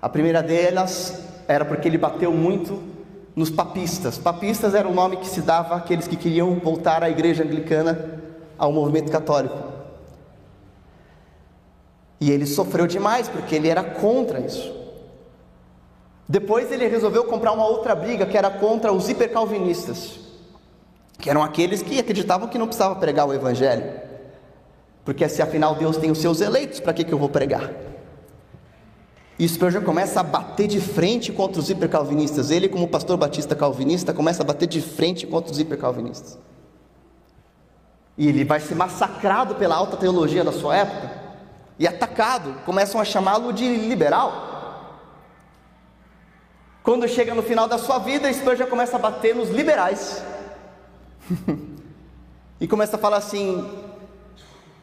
A 0.00 0.08
primeira 0.08 0.42
delas 0.42 1.18
era 1.48 1.64
porque 1.64 1.88
ele 1.88 1.98
bateu 1.98 2.30
muito 2.30 2.93
nos 3.34 3.50
papistas. 3.50 4.18
Papistas 4.18 4.74
era 4.74 4.88
o 4.88 4.94
nome 4.94 5.16
que 5.16 5.26
se 5.26 5.40
dava 5.40 5.74
àqueles 5.74 6.06
que 6.06 6.16
queriam 6.16 6.54
voltar 6.56 7.02
à 7.02 7.10
igreja 7.10 7.42
anglicana, 7.42 8.22
ao 8.56 8.72
movimento 8.72 9.10
católico. 9.10 9.72
E 12.20 12.30
ele 12.30 12.46
sofreu 12.46 12.86
demais 12.86 13.28
porque 13.28 13.54
ele 13.54 13.68
era 13.68 13.82
contra 13.82 14.40
isso. 14.40 14.72
Depois 16.28 16.72
ele 16.72 16.86
resolveu 16.86 17.24
comprar 17.24 17.52
uma 17.52 17.66
outra 17.66 17.94
briga 17.94 18.24
que 18.24 18.38
era 18.38 18.50
contra 18.50 18.92
os 18.92 19.08
hipercalvinistas, 19.08 20.18
que 21.18 21.28
eram 21.28 21.42
aqueles 21.42 21.82
que 21.82 21.98
acreditavam 21.98 22.48
que 22.48 22.56
não 22.56 22.66
precisava 22.66 22.94
pregar 22.96 23.28
o 23.28 23.34
evangelho. 23.34 23.92
Porque 25.04 25.28
se 25.28 25.42
afinal 25.42 25.74
Deus 25.74 25.98
tem 25.98 26.10
os 26.10 26.18
seus 26.18 26.40
eleitos, 26.40 26.80
para 26.80 26.94
que, 26.94 27.04
que 27.04 27.12
eu 27.12 27.18
vou 27.18 27.28
pregar? 27.28 27.70
E 29.38 29.48
Spurgeon 29.48 29.82
começa 29.82 30.20
a 30.20 30.22
bater 30.22 30.68
de 30.68 30.80
frente 30.80 31.32
contra 31.32 31.60
os 31.60 31.68
hipercalvinistas. 31.68 32.50
Ele, 32.50 32.68
como 32.68 32.86
pastor 32.86 33.16
batista 33.16 33.56
calvinista, 33.56 34.14
começa 34.14 34.42
a 34.42 34.46
bater 34.46 34.68
de 34.68 34.80
frente 34.80 35.26
contra 35.26 35.50
os 35.50 35.58
hipercalvinistas. 35.58 36.38
E 38.16 38.28
ele 38.28 38.44
vai 38.44 38.60
ser 38.60 38.76
massacrado 38.76 39.56
pela 39.56 39.74
alta 39.74 39.96
teologia 39.96 40.44
da 40.44 40.52
sua 40.52 40.76
época 40.76 41.10
e 41.78 41.86
atacado. 41.86 42.54
Começam 42.64 43.00
a 43.00 43.04
chamá-lo 43.04 43.52
de 43.52 43.76
liberal. 43.76 44.52
Quando 46.84 47.08
chega 47.08 47.34
no 47.34 47.42
final 47.42 47.66
da 47.66 47.78
sua 47.78 47.98
vida, 47.98 48.32
Spurgeon 48.32 48.68
começa 48.68 48.96
a 48.96 49.00
bater 49.00 49.34
nos 49.34 49.48
liberais. 49.48 50.22
e 52.60 52.68
começa 52.68 52.94
a 52.94 53.00
falar 53.00 53.16
assim: 53.16 53.68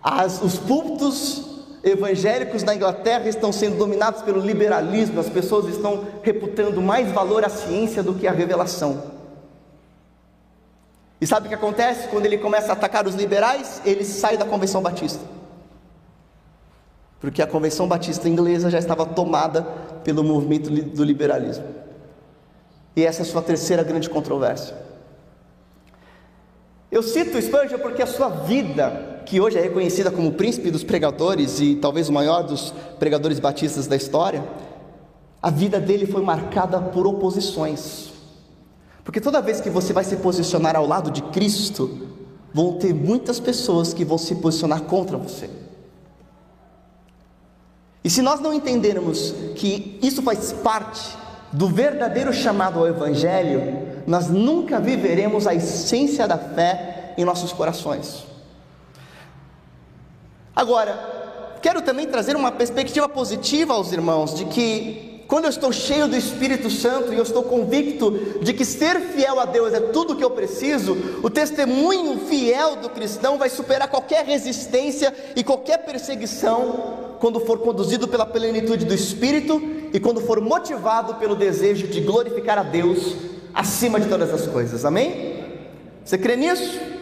as, 0.04 0.42
os 0.42 0.58
púlpitos 0.58 1.51
evangélicos 1.84 2.64
na 2.64 2.76
Inglaterra 2.76 3.28
estão 3.28 3.52
sendo 3.52 3.78
dominados 3.78 4.22
pelo 4.22 4.40
liberalismo, 4.40 5.20
as 5.20 5.30
pessoas 5.30 5.68
estão 5.68 6.08
reputando 6.22 6.82
mais 6.82 7.12
valor 7.12 7.44
à 7.44 7.50
ciência 7.50 8.04
do 8.04 8.14
que 8.14 8.28
à 8.28 8.32
revelação. 8.32 9.12
E 11.20 11.28
sabe 11.28 11.46
o 11.46 11.50
que 11.50 11.56
acontece? 11.56 12.08
Quando 12.08 12.26
ele 12.26 12.38
começa 12.38 12.70
a 12.70 12.74
atacar 12.74 13.06
os 13.06 13.16
liberais, 13.16 13.82
ele 13.86 14.04
sai 14.04 14.38
da 14.38 14.46
Convenção 14.46 14.82
Batista. 14.82 15.24
Porque 17.20 17.42
a 17.42 17.48
Convenção 17.48 17.88
Batista 17.88 18.28
inglesa 18.28 18.72
já 18.72 18.80
estava 18.80 19.06
tomada 19.06 19.62
pelo 20.04 20.24
movimento 20.24 20.72
do 20.72 21.04
liberalismo. 21.04 21.66
E 22.96 23.06
essa 23.06 23.22
é 23.22 23.24
a 23.24 23.26
sua 23.26 23.42
terceira 23.42 23.84
grande 23.84 24.10
controvérsia. 24.10 24.76
Eu 26.92 27.04
cito 27.04 27.40
Spurgeon 27.40 27.80
porque 27.80 28.02
a 28.02 28.08
sua 28.08 28.28
vida 28.28 29.21
que 29.32 29.40
hoje 29.40 29.58
é 29.58 29.62
reconhecida 29.62 30.12
como 30.12 30.28
o 30.28 30.34
príncipe 30.34 30.70
dos 30.70 30.84
pregadores 30.84 31.62
e 31.62 31.78
talvez 31.78 32.10
o 32.10 32.12
maior 32.12 32.44
dos 32.44 32.74
pregadores 33.00 33.40
batistas 33.40 33.88
da 33.88 33.96
história, 33.96 34.44
a 35.42 35.50
vida 35.50 35.80
dele 35.80 36.06
foi 36.06 36.22
marcada 36.22 36.82
por 36.82 37.08
oposições. 37.08 38.12
Porque 39.06 39.22
toda 39.22 39.42
vez 39.42 39.62
que 39.62 39.70
você 39.70 39.94
vai 39.94 40.04
se 40.04 40.18
posicionar 40.18 40.76
ao 40.76 40.86
lado 40.86 41.10
de 41.10 41.22
Cristo, 41.22 42.10
vão 42.54 42.74
ter 42.74 42.94
muitas 42.94 43.40
pessoas 43.40 43.94
que 43.94 44.04
vão 44.04 44.18
se 44.18 44.36
posicionar 44.36 44.82
contra 44.82 45.18
você. 45.18 45.50
E 48.04 48.10
se 48.10 48.22
nós 48.22 48.42
não 48.42 48.54
entendermos 48.54 49.34
que 49.56 49.98
isso 50.02 50.22
faz 50.22 50.52
parte 50.52 51.18
do 51.54 51.70
verdadeiro 51.70 52.34
chamado 52.34 52.80
ao 52.80 52.86
Evangelho, 52.86 54.04
nós 54.06 54.28
nunca 54.28 54.78
viveremos 54.78 55.48
a 55.48 55.56
essência 55.56 56.28
da 56.28 56.38
fé 56.38 57.14
em 57.18 57.24
nossos 57.24 57.54
corações. 57.54 58.30
Agora, 60.62 61.58
quero 61.60 61.82
também 61.82 62.06
trazer 62.06 62.36
uma 62.36 62.52
perspectiva 62.52 63.10
positiva 63.10 63.74
aos 63.74 63.92
irmãos, 63.92 64.36
de 64.36 64.46
que 64.46 65.24
quando 65.28 65.46
eu 65.46 65.50
estou 65.50 65.74
cheio 65.74 66.08
do 66.08 66.16
Espírito 66.16 66.70
Santo 66.70 67.12
e 67.12 67.18
eu 67.18 67.24
estou 67.24 67.42
convicto 67.42 68.12
de 68.44 68.54
que 68.54 68.64
ser 68.64 69.00
fiel 69.00 69.40
a 69.40 69.46
Deus 69.46 69.74
é 69.74 69.80
tudo 69.80 70.14
o 70.14 70.16
que 70.16 70.24
eu 70.24 70.30
preciso, 70.30 70.96
o 71.24 71.32
testemunho 71.32 72.28
fiel 72.28 72.76
do 72.76 72.92
cristão 72.92 73.40
vai 73.40 73.50
superar 73.50 73.88
qualquer 73.88 74.24
resistência 74.24 75.12
e 75.36 75.44
qualquer 75.44 75.80
perseguição 75.80 77.16
quando 77.20 77.40
for 77.40 77.58
conduzido 77.58 78.08
pela 78.08 78.28
plenitude 78.28 78.86
do 78.86 78.94
Espírito 78.94 79.60
e 79.92 80.00
quando 80.00 80.22
for 80.22 80.40
motivado 80.40 81.16
pelo 81.16 81.36
desejo 81.36 81.88
de 81.88 82.02
glorificar 82.02 82.60
a 82.60 82.64
Deus 82.64 83.16
acima 83.52 84.00
de 84.00 84.08
todas 84.08 84.32
as 84.32 84.46
coisas. 84.46 84.86
Amém? 84.86 85.44
Você 86.06 86.20
crê 86.20 86.36
nisso? 86.36 87.01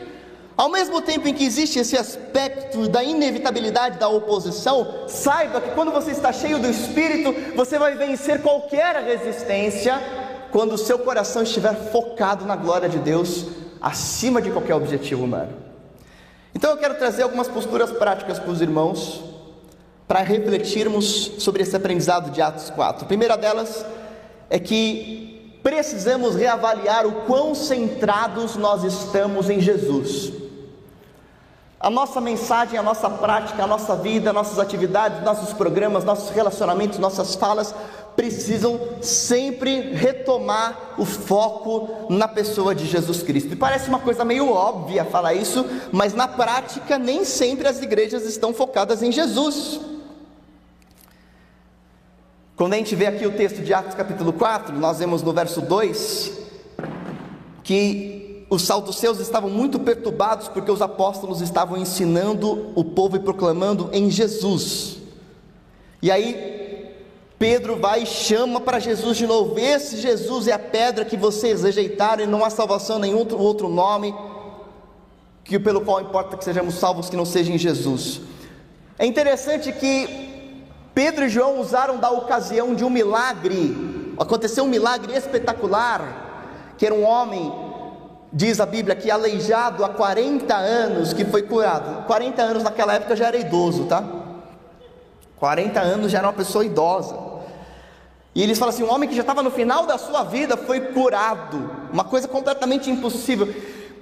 Ao 0.59 0.67
mesmo 0.67 1.01
tempo 1.01 1.25
em 1.25 1.33
que 1.33 1.45
existe 1.45 1.79
esse 1.79 1.95
aspecto 1.95 2.89
da 2.89 3.01
inevitabilidade 3.01 3.97
da 3.97 4.09
oposição, 4.09 5.05
saiba 5.07 5.61
que 5.61 5.69
quando 5.69 5.89
você 5.89 6.11
está 6.11 6.33
cheio 6.33 6.59
do 6.59 6.69
Espírito, 6.69 7.33
você 7.55 7.79
vai 7.79 7.95
vencer 7.95 8.41
qualquer 8.41 8.97
resistência 8.97 9.97
quando 10.51 10.73
o 10.73 10.77
seu 10.77 10.99
coração 10.99 11.43
estiver 11.43 11.73
focado 11.93 12.43
na 12.43 12.57
glória 12.57 12.89
de 12.89 12.97
Deus, 12.97 13.45
acima 13.79 14.41
de 14.41 14.51
qualquer 14.51 14.75
objetivo 14.75 15.23
humano. 15.23 15.53
Então 16.53 16.71
eu 16.71 16.77
quero 16.77 16.95
trazer 16.95 17.23
algumas 17.23 17.47
posturas 17.47 17.89
práticas 17.91 18.37
para 18.37 18.51
os 18.51 18.59
irmãos, 18.59 19.23
para 20.09 20.19
refletirmos 20.19 21.35
sobre 21.39 21.63
esse 21.63 21.73
aprendizado 21.73 22.31
de 22.31 22.41
Atos 22.41 22.69
4. 22.69 23.05
A 23.05 23.07
primeira 23.07 23.37
delas 23.37 23.85
é 24.49 24.59
que 24.59 25.57
precisamos 25.63 26.35
reavaliar 26.35 27.07
o 27.07 27.13
quão 27.21 27.55
centrados 27.55 28.57
nós 28.57 28.83
estamos 28.83 29.49
em 29.49 29.61
Jesus. 29.61 30.48
A 31.79 31.89
nossa 31.89 32.19
mensagem, 32.19 32.77
a 32.77 32.83
nossa 32.83 33.09
prática, 33.09 33.63
a 33.63 33.67
nossa 33.67 33.95
vida, 33.95 34.33
nossas 34.33 34.59
atividades, 34.59 35.23
nossos 35.23 35.53
programas, 35.53 36.03
nossos 36.03 36.29
relacionamentos, 36.29 36.99
nossas 36.99 37.35
falas 37.35 37.73
precisam 38.17 38.77
sempre 39.01 39.93
retomar 39.93 40.95
o 40.97 41.05
foco 41.05 42.07
na 42.09 42.27
pessoa 42.27 42.75
de 42.75 42.85
Jesus 42.85 43.23
Cristo. 43.23 43.53
E 43.53 43.55
parece 43.55 43.87
uma 43.87 43.99
coisa 43.99 44.25
meio 44.25 44.51
óbvia 44.51 45.05
falar 45.05 45.33
isso, 45.33 45.65
mas 45.89 46.13
na 46.13 46.27
prática 46.27 46.97
nem 46.97 47.23
sempre 47.23 47.65
as 47.65 47.81
igrejas 47.81 48.25
estão 48.25 48.53
focadas 48.53 49.01
em 49.01 49.09
Jesus. 49.09 49.79
Quando 52.57 52.73
a 52.73 52.75
gente 52.75 52.93
vê 52.93 53.05
aqui 53.05 53.25
o 53.25 53.31
texto 53.31 53.63
de 53.63 53.73
Atos 53.73 53.95
capítulo 53.95 54.33
4, 54.33 54.77
nós 54.77 54.99
vemos 54.99 55.23
no 55.23 55.31
verso 55.31 55.61
2 55.61 56.39
que 57.63 58.28
os 58.49 58.63
saduceus 58.63 59.19
estavam 59.19 59.49
muito 59.49 59.79
perturbados 59.79 60.47
porque 60.47 60.71
os 60.71 60.81
apóstolos 60.81 61.41
estavam 61.41 61.77
ensinando 61.77 62.71
o 62.75 62.83
povo 62.83 63.15
e 63.15 63.19
proclamando 63.19 63.89
em 63.91 64.09
Jesus. 64.09 64.97
E 66.01 66.09
aí 66.09 66.59
Pedro 67.37 67.77
vai 67.77 68.03
e 68.03 68.05
chama 68.05 68.59
para 68.59 68.79
Jesus 68.79 69.17
de 69.17 69.27
novo: 69.27 69.57
Esse 69.59 69.97
Jesus 69.97 70.47
é 70.47 70.51
a 70.51 70.59
pedra 70.59 71.05
que 71.05 71.15
vocês 71.15 71.63
rejeitaram 71.63 72.23
e 72.23 72.27
não 72.27 72.43
há 72.43 72.49
salvação 72.49 72.99
nenhum 72.99 73.19
outro, 73.19 73.37
outro 73.37 73.69
nome 73.69 74.13
que 75.49 75.57
pelo 75.57 75.81
qual 75.81 75.99
importa 75.99 76.37
que 76.37 76.43
sejamos 76.43 76.75
salvos 76.75 77.09
que 77.09 77.15
não 77.15 77.25
seja 77.25 77.51
em 77.51 77.57
Jesus. 77.57 78.21
É 78.99 79.05
interessante 79.05 79.71
que 79.71 80.29
Pedro 80.93 81.25
e 81.25 81.29
João 81.29 81.59
usaram 81.59 81.97
da 81.97 82.11
ocasião 82.11 82.75
de 82.75 82.83
um 82.83 82.89
milagre. 82.89 84.13
Aconteceu 84.19 84.63
um 84.63 84.67
milagre 84.67 85.13
espetacular, 85.13 86.75
que 86.77 86.85
era 86.85 86.93
um 86.93 87.03
homem, 87.03 87.51
diz 88.31 88.59
a 88.59 88.65
Bíblia, 88.65 88.95
que 88.95 89.09
aleijado 89.09 89.83
há 89.83 89.89
40 89.89 90.55
anos, 90.55 91.13
que 91.13 91.25
foi 91.25 91.43
curado. 91.43 92.05
40 92.05 92.41
anos 92.41 92.63
naquela 92.63 92.93
época 92.93 93.15
já 93.15 93.27
era 93.27 93.37
idoso, 93.37 93.85
tá? 93.85 94.03
40 95.37 95.79
anos 95.79 96.11
já 96.11 96.19
era 96.19 96.27
uma 96.27 96.33
pessoa 96.33 96.65
idosa. 96.65 97.17
E 98.35 98.43
eles 98.43 98.59
falam 98.59 98.73
assim: 98.73 98.83
um 98.83 98.93
homem 98.93 99.09
que 99.09 99.15
já 99.15 99.21
estava 99.21 99.41
no 99.41 99.51
final 99.51 99.85
da 99.85 99.97
sua 99.97 100.23
vida 100.23 100.55
foi 100.55 100.79
curado, 100.79 101.71
uma 101.91 102.03
coisa 102.03 102.27
completamente 102.27 102.89
impossível. 102.89 103.53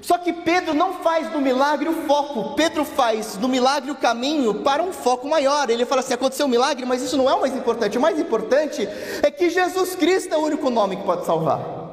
Só 0.02 0.18
que 0.18 0.32
Pedro 0.32 0.74
não 0.74 0.96
faz 0.96 1.30
do 1.32 1.42
milagre 1.42 1.90
o 1.90 2.06
foco, 2.06 2.56
Pedro 2.56 2.86
faz 2.86 3.36
do 3.36 3.48
milagre 3.48 3.90
o 3.90 3.96
caminho 3.96 4.56
para 4.56 4.84
um 4.84 4.94
foco 4.94 5.28
maior. 5.28 5.70
Ele 5.70 5.86
fala 5.86 6.02
assim: 6.02 6.14
aconteceu 6.14 6.46
um 6.46 6.50
milagre, 6.50 6.86
mas 6.86 7.02
isso 7.02 7.18
não 7.18 7.30
é 7.30 7.34
o 7.34 7.42
mais 7.42 7.56
importante. 7.56 7.98
O 7.98 8.02
mais 8.02 8.20
importante 8.20 8.88
é 9.24 9.32
que 9.32 9.50
Jesus 9.50 9.96
Cristo 9.96 10.34
é 10.34 10.38
o 10.38 10.42
único 10.42 10.70
nome 10.70 10.98
que 10.98 11.04
pode 11.04 11.26
salvar. 11.26 11.87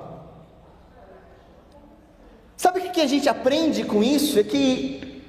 Sabe 2.64 2.78
o 2.78 2.90
que 2.90 3.02
a 3.02 3.06
gente 3.06 3.28
aprende 3.28 3.84
com 3.84 4.02
isso? 4.02 4.38
É 4.38 4.42
que 4.42 5.22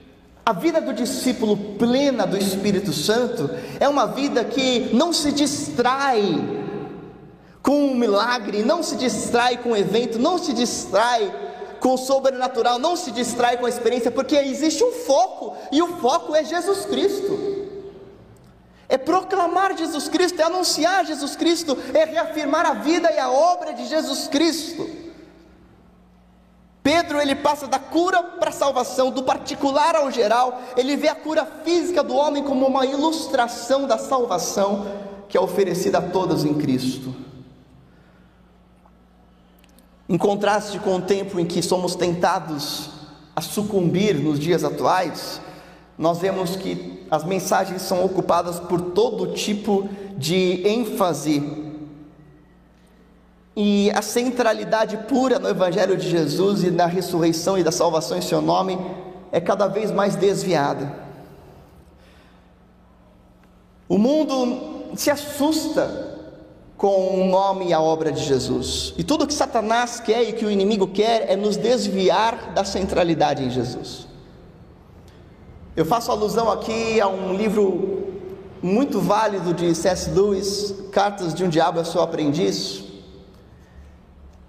a 0.46 0.54
vida 0.54 0.80
do 0.80 0.94
discípulo 0.94 1.58
plena 1.78 2.26
do 2.26 2.38
Espírito 2.38 2.94
Santo 2.94 3.50
é 3.78 3.90
uma 3.90 4.06
vida 4.06 4.46
que 4.46 4.90
não 4.94 5.12
se 5.12 5.34
distrai 5.34 6.22
com 7.62 7.88
um 7.88 7.94
milagre, 7.94 8.64
não 8.64 8.82
se 8.82 8.96
distrai 8.96 9.58
com 9.58 9.72
um 9.72 9.76
evento, 9.76 10.18
não 10.18 10.38
se 10.38 10.54
distrai 10.54 11.30
com 11.82 11.96
o 11.96 11.98
sobrenatural, 11.98 12.80
não 12.80 12.96
se 12.96 13.12
distrai 13.12 13.58
com 13.58 13.66
a 13.66 13.70
experiência, 13.70 14.10
porque 14.10 14.38
existe 14.38 14.82
um 14.82 14.94
foco, 14.94 15.58
e 15.74 15.82
o 15.82 15.98
foco 15.98 16.34
é 16.34 16.42
Jesus 16.42 16.86
Cristo. 16.86 17.68
É 18.88 18.98
proclamar 18.98 19.78
Jesus 19.78 20.08
Cristo, 20.08 20.40
é 20.40 20.46
anunciar 20.46 21.06
Jesus 21.06 21.36
Cristo, 21.36 21.78
é 21.94 22.06
reafirmar 22.06 22.66
a 22.66 22.76
vida 22.76 23.12
e 23.12 23.20
a 23.20 23.30
obra 23.30 23.74
de 23.74 23.88
Jesus 23.88 24.30
Cristo. 24.30 25.04
Pedro 26.86 27.20
ele 27.20 27.34
passa 27.34 27.66
da 27.68 27.80
cura 27.80 28.22
para 28.22 28.50
a 28.50 28.54
salvação, 28.54 29.10
do 29.10 29.24
particular 29.24 29.96
ao 29.96 30.12
geral, 30.12 30.62
ele 30.78 30.96
vê 30.96 31.08
a 31.08 31.16
cura 31.16 31.44
física 31.64 32.04
do 32.04 32.14
homem 32.14 32.44
como 32.44 32.68
uma 32.68 32.86
ilustração 32.86 33.88
da 33.88 33.98
salvação 33.98 34.86
que 35.28 35.36
é 35.36 35.42
oferecida 35.42 35.98
a 35.98 36.02
todos 36.04 36.46
em 36.46 36.54
Cristo. 36.54 37.12
Em 40.08 40.16
contraste 40.16 40.78
com 40.78 40.98
o 40.98 41.02
tempo 41.02 41.40
em 41.40 41.46
que 41.48 41.64
somos 41.64 41.96
tentados 41.96 42.92
a 43.36 43.42
sucumbir 43.42 44.20
nos 44.20 44.38
dias 44.38 44.64
atuais, 44.64 45.42
nós 45.98 46.20
vemos 46.20 46.56
que 46.56 47.04
as 47.10 47.24
mensagens 47.24 47.82
são 47.82 48.06
ocupadas 48.06 48.60
por 48.60 48.80
todo 48.80 49.34
tipo 49.34 49.90
de 50.16 50.62
ênfase 50.64 51.65
e 53.56 53.90
a 53.92 54.02
centralidade 54.02 54.98
pura 55.08 55.40
no 55.40 55.48
Evangelho 55.48 55.96
de 55.96 56.10
Jesus 56.10 56.64
e 56.64 56.72
na 56.72 56.86
ressurreição 56.86 57.58
e 57.58 57.64
da 57.64 57.72
salvação 57.72 58.18
em 58.18 58.22
seu 58.22 58.42
nome 58.42 58.78
é 59.32 59.40
cada 59.40 59.68
vez 59.68 59.92
mais 59.92 60.16
desviada. 60.16 60.92
O 63.88 63.98
mundo 63.98 64.96
se 64.96 65.10
assusta 65.10 66.16
com 66.78 67.22
o 67.22 67.28
nome 67.28 67.68
e 67.68 67.74
a 67.74 67.80
obra 67.80 68.12
de 68.12 68.24
Jesus. 68.24 68.94
E 68.98 69.04
tudo 69.04 69.26
que 69.26 69.34
Satanás 69.34 70.00
quer 70.00 70.24
e 70.24 70.34
que 70.34 70.46
o 70.46 70.52
inimigo 70.52 70.88
quer 70.88 71.30
é 71.30 71.36
nos 71.36 71.56
desviar 71.56 72.54
da 72.54 72.66
centralidade 72.66 73.44
em 73.44 73.50
Jesus. 73.50 74.08
Eu 75.76 75.86
faço 75.86 76.12
alusão 76.12 76.52
aqui 76.52 77.00
a 77.00 77.08
um 77.08 77.34
livro 77.34 78.04
muito 78.62 79.00
válido 79.00 79.54
de 79.54 79.74
C.S. 79.76 80.10
Lewis, 80.10 80.74
Cartas 80.92 81.34
de 81.34 81.44
um 81.44 81.50
Diabo 81.50 81.80
a 81.80 81.86
Seu 81.86 82.02
Aprendiz, 82.02 82.85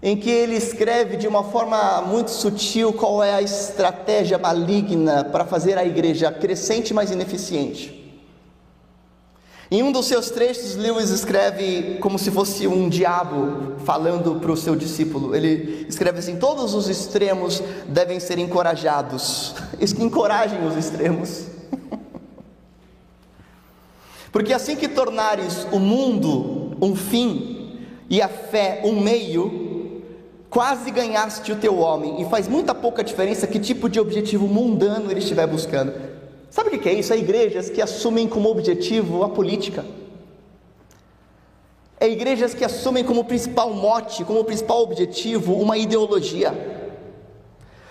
em 0.02 0.16
que 0.16 0.30
ele 0.30 0.56
escreve 0.56 1.16
de 1.16 1.26
uma 1.26 1.42
forma 1.42 2.02
muito 2.02 2.30
sutil 2.30 2.92
qual 2.92 3.22
é 3.22 3.34
a 3.34 3.42
estratégia 3.42 4.38
maligna 4.38 5.24
para 5.24 5.44
fazer 5.44 5.78
a 5.78 5.84
igreja 5.84 6.30
crescente, 6.30 6.92
mas 6.92 7.10
ineficiente. 7.10 7.96
Em 9.68 9.82
um 9.82 9.90
dos 9.90 10.06
seus 10.06 10.30
trechos, 10.30 10.76
Lewis 10.76 11.10
escreve 11.10 11.98
como 12.00 12.20
se 12.20 12.30
fosse 12.30 12.68
um 12.68 12.88
diabo 12.88 13.74
falando 13.84 14.36
para 14.36 14.52
o 14.52 14.56
seu 14.56 14.76
discípulo. 14.76 15.34
Ele 15.34 15.86
escreve 15.88 16.20
assim: 16.20 16.36
Todos 16.36 16.72
os 16.72 16.88
extremos 16.88 17.60
devem 17.88 18.20
ser 18.20 18.38
encorajados. 18.38 19.56
Encorajem 19.98 20.64
os 20.64 20.76
extremos. 20.76 21.46
Porque 24.30 24.52
assim 24.52 24.76
que 24.76 24.86
tornares 24.86 25.66
o 25.72 25.80
mundo 25.80 26.76
um 26.80 26.94
fim 26.94 27.80
e 28.08 28.22
a 28.22 28.28
fé 28.28 28.82
um 28.84 29.00
meio, 29.00 29.65
quase 30.50 30.90
ganhaste 30.90 31.52
o 31.52 31.56
teu 31.56 31.78
homem. 31.78 32.20
E 32.20 32.24
faz 32.26 32.48
muita 32.48 32.74
pouca 32.74 33.02
diferença 33.02 33.46
que 33.46 33.58
tipo 33.58 33.88
de 33.88 34.00
objetivo 34.00 34.46
mundano 34.46 35.10
ele 35.10 35.20
estiver 35.20 35.46
buscando. 35.46 35.92
Sabe 36.50 36.74
o 36.74 36.78
que 36.78 36.88
é 36.88 36.94
isso? 36.94 37.12
É 37.12 37.18
igrejas 37.18 37.68
que 37.68 37.82
assumem 37.82 38.26
como 38.28 38.48
objetivo 38.48 39.22
a 39.22 39.28
política. 39.28 39.84
É 41.98 42.08
igrejas 42.08 42.54
que 42.54 42.64
assumem 42.64 43.04
como 43.04 43.24
principal 43.24 43.72
mote, 43.72 44.24
como 44.24 44.44
principal 44.44 44.82
objetivo, 44.82 45.54
uma 45.54 45.78
ideologia. 45.78 46.52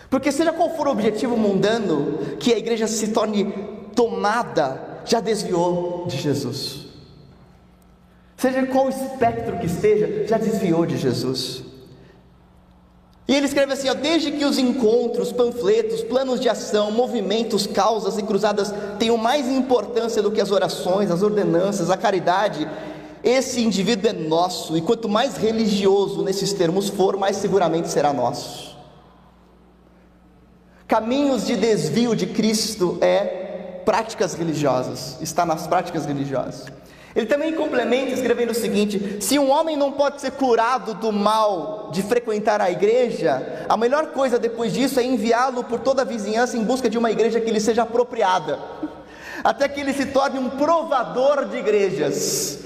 Porque 0.10 0.32
seja 0.32 0.54
qual 0.54 0.76
for 0.76 0.88
o 0.88 0.92
objetivo 0.92 1.36
mundano 1.36 2.38
que 2.40 2.54
a 2.54 2.58
igreja 2.58 2.88
se 2.88 3.10
torne 3.10 3.52
tomada, 3.96 5.02
já 5.06 5.20
desviou 5.20 6.06
de 6.08 6.18
Jesus. 6.18 6.86
Seja 8.38 8.66
qual 8.68 8.90
espectro 8.90 9.58
que 9.60 9.66
esteja, 9.66 10.28
já 10.28 10.38
desviou 10.38 10.86
de 10.86 10.98
Jesus. 10.98 11.64
E 13.28 13.36
ele 13.36 13.46
escreve 13.46 13.74
assim: 13.74 13.90
ó, 13.90 13.94
desde 13.94 14.32
que 14.32 14.46
os 14.46 14.58
encontros, 14.58 15.32
panfletos, 15.32 16.02
planos 16.04 16.40
de 16.40 16.48
ação, 16.48 16.92
movimentos, 16.92 17.66
causas 17.66 18.18
e 18.18 18.24
cruzadas 18.24 18.74
tenham 19.00 19.18
mais 19.18 19.48
importância 19.48 20.22
do 20.22 20.32
que 20.32 20.42
as 20.42 20.52
orações, 20.52 21.10
as 21.10 21.24
ordenanças, 21.24 21.90
a 21.90 21.98
caridade, 21.98 22.70
esse 23.24 23.62
indivíduo 23.62 24.10
é 24.10 24.14
nosso, 24.14 24.78
e 24.78 24.82
quanto 24.82 25.10
mais 25.10 25.36
religioso 25.36 26.22
nesses 26.22 26.54
termos 26.54 26.90
for, 26.90 27.18
mais 27.18 27.38
seguramente 27.38 27.88
será 27.88 28.14
nosso. 28.14 28.76
Caminhos 30.88 31.48
de 31.48 31.56
desvio 31.56 32.16
de 32.16 32.28
Cristo 32.28 33.00
é 33.02 33.82
práticas 33.84 34.36
religiosas, 34.36 35.18
está 35.20 35.44
nas 35.44 35.66
práticas 35.66 36.06
religiosas. 36.06 36.66
Ele 37.16 37.26
também 37.26 37.54
complementa 37.54 38.12
escrevendo 38.12 38.50
o 38.50 38.56
seguinte: 38.56 39.18
se 39.22 39.40
um 39.40 39.50
homem 39.50 39.78
não 39.78 39.94
pode 39.94 40.20
ser 40.20 40.32
curado 40.32 40.94
do 40.96 41.14
mal 41.14 41.90
de 41.92 42.04
frequentar 42.04 42.60
a 42.60 42.70
igreja, 42.70 43.66
a 43.70 43.78
melhor 43.78 44.08
coisa 44.08 44.38
depois 44.38 44.74
disso 44.74 45.00
é 45.00 45.04
enviá-lo 45.04 45.64
por 45.64 45.80
toda 45.80 46.02
a 46.02 46.06
vizinhança 46.06 46.58
em 46.58 46.64
busca 46.64 46.90
de 46.90 46.98
uma 46.98 47.10
igreja 47.10 47.40
que 47.40 47.50
lhe 47.50 47.62
seja 47.62 47.84
apropriada, 47.84 48.60
até 49.44 49.68
que 49.70 49.80
ele 49.80 49.94
se 49.94 50.08
torne 50.08 50.38
um 50.38 50.50
provador 50.50 51.46
de 51.46 51.58
igrejas. 51.58 52.60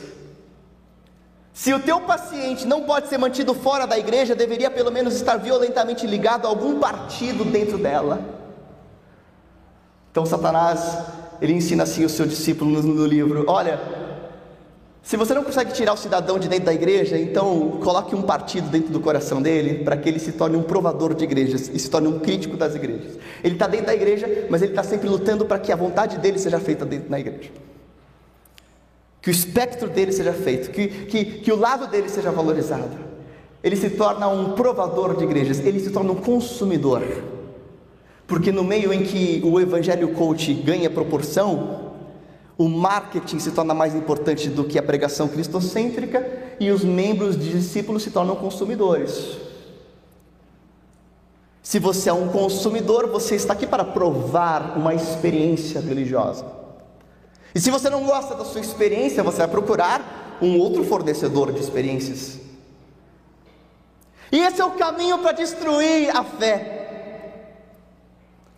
Se 1.54 1.74
o 1.74 1.80
teu 1.80 2.00
paciente 2.02 2.66
não 2.66 2.84
pode 2.84 3.10
ser 3.10 3.18
mantido 3.18 3.54
fora 3.54 3.86
da 3.86 4.00
igreja, 4.00 4.34
deveria 4.34 4.72
pelo 4.72 4.92
menos 4.92 5.14
estar 5.14 5.38
violentamente 5.38 6.08
ligado 6.08 6.46
a 6.46 6.50
algum 6.50 6.80
partido 6.80 7.44
dentro 7.44 7.78
dela. 7.78 8.22
Então 10.10 10.26
Satanás, 10.26 10.98
ele 11.42 11.54
ensina 11.54 11.84
assim 11.84 12.06
o 12.06 12.10
seu 12.10 12.26
discípulo 12.26 12.82
no, 12.82 13.06
livro: 13.06 13.44
olha, 13.48 13.99
se 15.10 15.18
você 15.18 15.34
não 15.34 15.44
consegue 15.44 15.74
tirar 15.74 15.94
o 15.94 15.98
cidadão 15.98 16.38
de 16.38 16.48
dentro 16.48 16.66
da 16.66 16.74
igreja, 16.74 17.18
então 17.18 17.80
coloque 17.82 18.14
um 18.14 18.22
partido 18.22 18.70
dentro 18.70 18.94
do 18.94 19.00
coração 19.00 19.42
dele 19.42 19.84
para 19.84 19.98
que 19.98 20.08
ele 20.08 20.20
se 20.20 20.34
torne 20.34 20.56
um 20.56 20.62
provador 20.62 21.16
de 21.16 21.24
igrejas 21.24 21.68
e 21.74 21.80
se 21.80 21.90
torne 21.90 22.08
um 22.08 22.20
crítico 22.20 22.56
das 22.56 22.76
igrejas. 22.76 23.18
Ele 23.44 23.56
está 23.56 23.66
dentro 23.66 23.88
da 23.88 23.96
igreja, 23.96 24.46
mas 24.52 24.62
ele 24.62 24.72
está 24.72 24.84
sempre 24.84 25.10
lutando 25.10 25.46
para 25.48 25.58
que 25.58 25.72
a 25.72 25.76
vontade 25.76 26.20
dele 26.20 26.38
seja 26.38 26.60
feita 26.60 26.86
dentro 26.86 27.10
da 27.10 27.20
igreja. 27.20 27.50
Que 29.20 29.32
o 29.32 29.34
espectro 29.34 29.90
dele 29.90 30.12
seja 30.12 30.32
feito, 30.32 30.70
que, 30.70 30.88
que, 30.88 31.26
que 31.26 31.52
o 31.52 31.58
lado 31.58 31.88
dele 31.88 32.08
seja 32.08 32.30
valorizado. 32.30 32.96
Ele 33.64 33.76
se 33.76 33.90
torna 33.90 34.28
um 34.28 34.52
provador 34.52 35.18
de 35.18 35.24
igrejas, 35.24 35.60
ele 35.66 35.80
se 35.80 35.90
torna 35.90 36.12
um 36.12 36.18
consumidor. 36.18 37.02
Porque 38.28 38.52
no 38.52 38.64
meio 38.64 38.94
em 38.94 39.02
que 39.02 39.42
o 39.44 39.60
evangelho 39.60 40.10
coach 40.10 40.54
ganha 40.54 40.88
proporção, 40.88 41.89
o 42.60 42.68
marketing 42.68 43.40
se 43.40 43.52
torna 43.52 43.74
mais 43.74 43.96
importante 43.96 44.50
do 44.50 44.66
que 44.66 44.78
a 44.78 44.84
pregação 44.84 45.30
cristocêntrica 45.30 46.30
e 46.60 46.70
os 46.70 46.84
membros 46.84 47.40
de 47.40 47.52
discípulos 47.52 48.04
se 48.04 48.12
tornam 48.12 48.36
consumidores. 48.36 49.38
Se 51.64 51.80
você 51.80 52.10
é 52.10 52.14
um 52.14 52.28
consumidor, 52.28 53.08
você 53.08 53.36
está 53.36 53.54
aqui 53.54 53.66
para 53.66 53.86
provar 53.86 54.78
uma 54.78 54.94
experiência 54.94 55.80
religiosa. 55.80 56.46
E 57.56 57.62
se 57.62 57.72
você 57.72 57.90
não 57.90 58.04
gosta 58.04 58.36
da 58.36 58.44
sua 58.44 58.60
experiência, 58.60 59.24
você 59.24 59.38
vai 59.38 59.48
procurar 59.48 60.38
um 60.42 60.60
outro 60.60 60.84
fornecedor 60.84 61.54
de 61.54 61.62
experiências. 61.62 62.40
E 64.34 64.38
esse 64.38 64.60
é 64.60 64.66
o 64.66 64.72
caminho 64.72 65.20
para 65.20 65.32
destruir 65.32 66.14
a 66.14 66.26
fé 66.26 66.89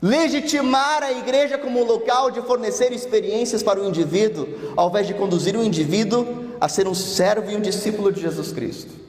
legitimar 0.02 1.04
a 1.04 1.12
igreja 1.12 1.58
como 1.58 1.84
local 1.84 2.32
de 2.32 2.42
fornecer 2.42 2.92
experiências 2.92 3.62
para 3.62 3.80
o 3.80 3.88
indivíduo, 3.88 4.48
ao 4.76 4.90
invés 4.90 5.06
de 5.06 5.14
conduzir 5.14 5.56
o 5.56 5.64
indivíduo 5.64 6.52
a 6.60 6.68
ser 6.68 6.88
um 6.88 6.96
servo 6.96 7.52
e 7.52 7.56
um 7.56 7.62
discípulo 7.62 8.12
de 8.12 8.22
Jesus 8.22 8.52
Cristo. 8.52 9.02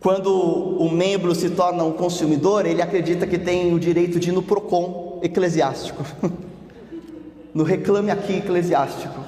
Quando 0.00 0.32
o 0.32 0.90
membro 0.90 1.34
se 1.34 1.50
torna 1.50 1.84
um 1.84 1.92
consumidor, 1.92 2.64
ele 2.64 2.80
acredita 2.80 3.26
que 3.26 3.38
tem 3.38 3.74
o 3.74 3.78
direito 3.78 4.18
de 4.18 4.30
ir 4.30 4.32
no 4.32 4.42
PROCON 4.42 5.20
eclesiástico, 5.22 6.02
no 7.52 7.64
reclame 7.64 8.10
aqui 8.10 8.38
eclesiástico. 8.38 9.20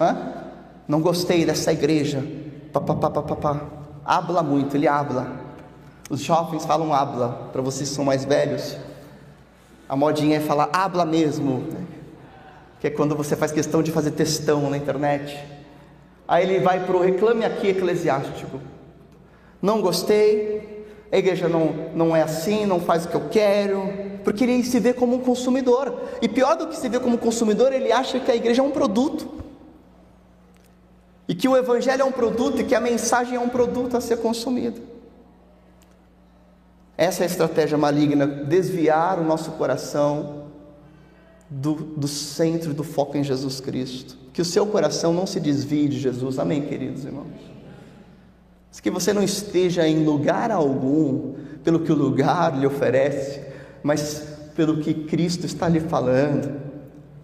Hã? 0.00 0.34
Não 0.86 1.00
gostei 1.00 1.44
dessa 1.44 1.72
igreja. 1.72 2.24
Pá, 2.72 2.80
pá, 2.80 2.94
pá, 2.94 3.10
pá, 3.10 3.22
pá, 3.22 3.36
pá. 3.36 3.66
Habla 4.04 4.42
muito, 4.42 4.76
ele 4.76 4.86
habla. 4.86 5.43
Os 6.14 6.20
jovens 6.20 6.64
falam 6.64 6.94
habla, 6.94 7.50
para 7.52 7.60
vocês 7.60 7.88
que 7.88 7.94
são 7.96 8.04
mais 8.04 8.24
velhos. 8.24 8.76
A 9.88 9.96
modinha 9.96 10.36
é 10.36 10.40
falar 10.40 10.70
habla 10.72 11.04
mesmo, 11.04 11.58
né? 11.72 11.84
que 12.78 12.86
é 12.86 12.90
quando 12.90 13.16
você 13.16 13.34
faz 13.34 13.50
questão 13.50 13.82
de 13.82 13.90
fazer 13.90 14.12
textão 14.12 14.70
na 14.70 14.76
internet. 14.76 15.36
Aí 16.28 16.44
ele 16.44 16.60
vai 16.60 16.86
para 16.86 16.96
o 16.96 17.00
reclame 17.00 17.44
aqui 17.44 17.66
eclesiástico. 17.66 18.60
Não 19.60 19.82
gostei, 19.82 20.86
a 21.10 21.18
igreja 21.18 21.48
não, 21.48 21.90
não 21.96 22.14
é 22.14 22.22
assim, 22.22 22.64
não 22.64 22.78
faz 22.78 23.06
o 23.06 23.08
que 23.08 23.16
eu 23.16 23.28
quero, 23.28 23.82
porque 24.22 24.44
ele 24.44 24.62
se 24.62 24.78
vê 24.78 24.94
como 24.94 25.16
um 25.16 25.20
consumidor. 25.20 26.00
E 26.22 26.28
pior 26.28 26.54
do 26.54 26.68
que 26.68 26.76
se 26.76 26.88
vê 26.88 27.00
como 27.00 27.18
consumidor, 27.18 27.72
ele 27.72 27.90
acha 27.90 28.20
que 28.20 28.30
a 28.30 28.36
igreja 28.36 28.62
é 28.62 28.64
um 28.64 28.70
produto. 28.70 29.28
E 31.26 31.34
que 31.34 31.48
o 31.48 31.56
evangelho 31.56 32.02
é 32.02 32.04
um 32.04 32.12
produto 32.12 32.60
e 32.60 32.64
que 32.64 32.76
a 32.76 32.80
mensagem 32.80 33.34
é 33.34 33.40
um 33.40 33.48
produto 33.48 33.96
a 33.96 34.00
ser 34.00 34.18
consumido. 34.18 34.93
Essa 36.96 37.22
é 37.22 37.24
a 37.24 37.26
estratégia 37.26 37.76
maligna, 37.76 38.26
desviar 38.26 39.18
o 39.18 39.24
nosso 39.24 39.52
coração 39.52 40.44
do, 41.50 41.74
do 41.74 42.08
centro, 42.08 42.72
do 42.72 42.84
foco 42.84 43.16
em 43.16 43.24
Jesus 43.24 43.60
Cristo. 43.60 44.16
Que 44.32 44.42
o 44.42 44.44
seu 44.44 44.66
coração 44.66 45.12
não 45.12 45.26
se 45.26 45.40
desvie 45.40 45.88
de 45.88 45.98
Jesus, 45.98 46.38
amém, 46.38 46.62
queridos 46.62 47.04
irmãos? 47.04 47.54
Que 48.82 48.90
você 48.90 49.14
não 49.14 49.22
esteja 49.22 49.88
em 49.88 50.04
lugar 50.04 50.50
algum 50.50 51.34
pelo 51.62 51.80
que 51.80 51.90
o 51.90 51.94
lugar 51.94 52.58
lhe 52.58 52.66
oferece, 52.66 53.40
mas 53.82 54.22
pelo 54.54 54.78
que 54.82 54.92
Cristo 54.92 55.46
está 55.46 55.68
lhe 55.68 55.80
falando, 55.80 56.60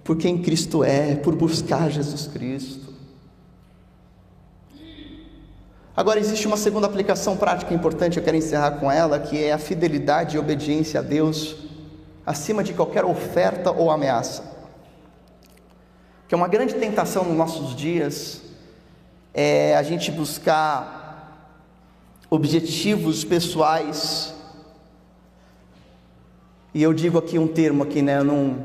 por 0.03 0.17
quem 0.17 0.41
Cristo 0.41 0.83
é, 0.83 1.15
por 1.17 1.37
buscar 1.37 1.91
Jesus 1.91 2.27
Cristo. 2.27 2.90
Agora, 5.97 6.21
existe 6.21 6.47
uma 6.47 6.57
segunda 6.57 6.87
aplicação 6.87 7.37
prática 7.37 7.75
importante, 7.75 8.17
eu 8.17 8.23
quero 8.23 8.37
encerrar 8.37 8.73
com 8.73 8.91
ela, 8.91 9.19
que 9.19 9.43
é 9.43 9.53
a 9.53 9.59
fidelidade 9.59 10.37
e 10.37 10.39
obediência 10.39 11.01
a 11.01 11.03
Deus 11.03 11.57
acima 12.25 12.63
de 12.63 12.73
qualquer 12.73 13.05
oferta 13.05 13.73
ou 13.73 13.91
ameaça. 13.91 14.45
Que 16.29 16.35
é 16.35 16.37
uma 16.37 16.49
grande 16.49 16.75
tentação 16.75 17.25
nos 17.25 17.37
nossos 17.37 17.75
dias 17.75 18.43
é 19.33 19.77
a 19.77 19.83
gente 19.83 20.11
buscar 20.11 21.01
objetivos 22.29 23.25
pessoais. 23.25 24.35
E 26.73 26.83
eu 26.83 26.93
digo 26.93 27.19
aqui 27.19 27.39
um 27.39 27.49
termo 27.49 27.83
aqui, 27.83 28.01
né, 28.01 28.23
num, 28.23 28.65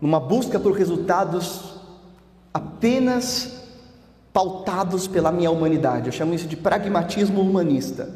numa 0.00 0.18
busca 0.18 0.58
por 0.58 0.72
resultados 0.72 1.74
apenas 2.52 3.63
pautados 4.34 5.06
pela 5.06 5.30
minha 5.30 5.48
humanidade. 5.48 6.08
Eu 6.08 6.12
chamo 6.12 6.34
isso 6.34 6.48
de 6.48 6.56
pragmatismo 6.56 7.40
humanista. 7.40 8.08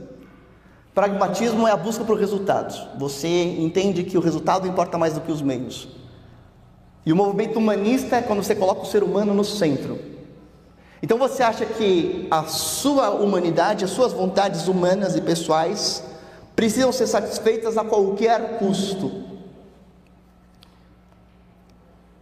Pragmatismo 0.92 1.66
é 1.68 1.70
a 1.70 1.76
busca 1.76 2.04
por 2.04 2.18
resultados. 2.18 2.85
Você 2.98 3.28
entende 3.28 4.02
que 4.02 4.18
o 4.18 4.20
resultado 4.20 4.66
importa 4.66 4.98
mais 4.98 5.14
do 5.14 5.20
que 5.20 5.31
os 5.31 5.40
meios. 5.40 5.88
E 7.07 7.12
o 7.12 7.16
movimento 7.16 7.57
humanista 7.57 8.16
é 8.16 8.22
quando 8.22 8.42
você 8.42 8.57
coloca 8.57 8.83
o 8.83 8.87
ser 8.87 9.04
humano 9.04 9.33
no 9.33 9.44
centro. 9.44 9.96
Então 11.00 11.16
você 11.16 11.44
acha 11.44 11.64
que 11.64 12.26
a 12.33 12.42
sua 12.46 13.11
humanidade, 13.11 13.85
as 13.85 13.92
suas 13.92 14.12
vontades 14.12 14.66
humanas 14.66 15.14
e 15.14 15.20
pessoais 15.20 16.02
precisam 16.57 16.90
ser 16.90 17.07
satisfeitas 17.07 17.78
a 17.78 17.85
qualquer 17.85 18.59
custo. 18.59 19.22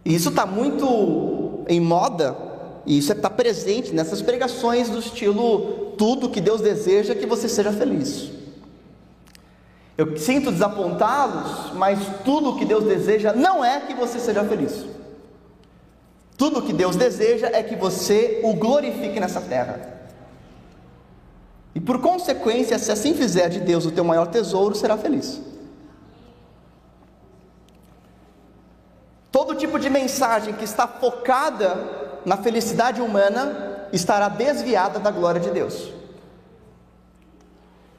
E 0.05 0.13
isso 0.13 0.29
está 0.29 0.45
muito 0.45 1.65
em 1.67 1.81
moda 1.81 2.46
e 2.87 2.97
isso 2.97 3.11
está 3.11 3.29
presente 3.29 3.93
nessas 3.93 4.21
pregações 4.21 4.89
do 4.89 4.99
estilo 4.99 5.91
tudo 5.97 6.29
que 6.29 6.39
Deus 6.39 6.61
deseja 6.61 7.13
que 7.13 7.25
você 7.25 7.49
seja 7.49 7.73
feliz. 7.73 8.31
Eu 9.97 10.15
sinto 10.15 10.53
desapontá-los, 10.53 11.73
mas 11.73 11.99
tudo 12.23 12.55
que 12.55 12.63
Deus 12.63 12.85
deseja 12.85 13.33
não 13.33 13.63
é 13.63 13.81
que 13.81 13.93
você 13.93 14.19
seja 14.19 14.41
feliz. 14.45 14.85
Tudo 16.37 16.61
que 16.61 16.71
Deus 16.71 16.95
deseja 16.95 17.47
é 17.47 17.61
que 17.61 17.75
você 17.75 18.39
o 18.41 18.53
glorifique 18.53 19.19
nessa 19.19 19.41
terra. 19.41 19.97
E 21.75 21.79
por 21.81 21.99
consequência, 21.99 22.79
se 22.79 22.89
assim 22.89 23.13
fizer 23.13 23.49
de 23.49 23.59
Deus 23.59 23.85
o 23.85 23.91
teu 23.91 24.05
maior 24.05 24.27
tesouro, 24.27 24.75
será 24.75 24.97
feliz. 24.97 25.41
Todo 29.29 29.55
tipo 29.55 29.77
de 29.77 29.89
mensagem 29.89 30.53
que 30.53 30.63
está 30.63 30.87
focada 30.87 31.96
na 32.27 32.35
felicidade 32.35 33.01
humana 33.01 33.87
estará 33.93 34.27
desviada 34.27 34.99
da 34.99 35.09
glória 35.09 35.39
de 35.39 35.49
Deus. 35.49 35.93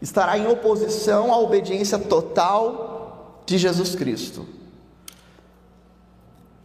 Estará 0.03 0.37
em 0.37 0.47
oposição 0.47 1.33
à 1.33 1.39
obediência 1.39 1.99
total 1.99 3.41
de 3.47 3.57
Jesus 3.57 3.95
Cristo. 3.95 4.47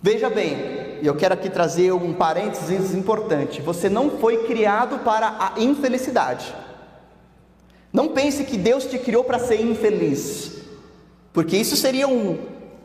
Veja 0.01 0.29
bem, 0.29 0.99
eu 1.01 1.15
quero 1.15 1.35
aqui 1.35 1.49
trazer 1.49 1.93
um 1.93 2.13
parênteses 2.13 2.93
importante. 2.93 3.61
Você 3.61 3.87
não 3.87 4.09
foi 4.09 4.43
criado 4.45 4.99
para 4.99 5.29
a 5.39 5.53
infelicidade. 5.57 6.53
Não 7.93 8.09
pense 8.09 8.43
que 8.43 8.57
Deus 8.57 8.83
te 8.87 8.99
criou 8.99 9.23
para 9.23 9.39
ser 9.39 9.61
infeliz, 9.61 10.63
porque 11.31 11.55
isso 11.55 11.77
seria 11.77 12.09
um, 12.09 12.37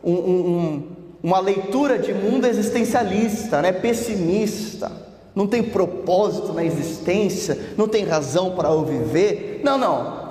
um, 0.05 0.15
um, 0.15 0.97
uma 1.23 1.41
leitura 1.41 1.99
de 1.99 2.13
mundo 2.13 2.47
existencialista, 2.47 3.61
né, 3.61 3.73
pessimista, 3.73 4.91
não 5.35 5.47
tem 5.47 5.63
propósito 5.63 6.53
na 6.53 6.65
existência, 6.65 7.57
não 7.77 7.87
tem 7.87 8.05
razão 8.05 8.57
para 8.57 8.71
o 8.71 8.85
viver. 8.85 9.61
Não, 9.63 9.79
não. 9.79 10.29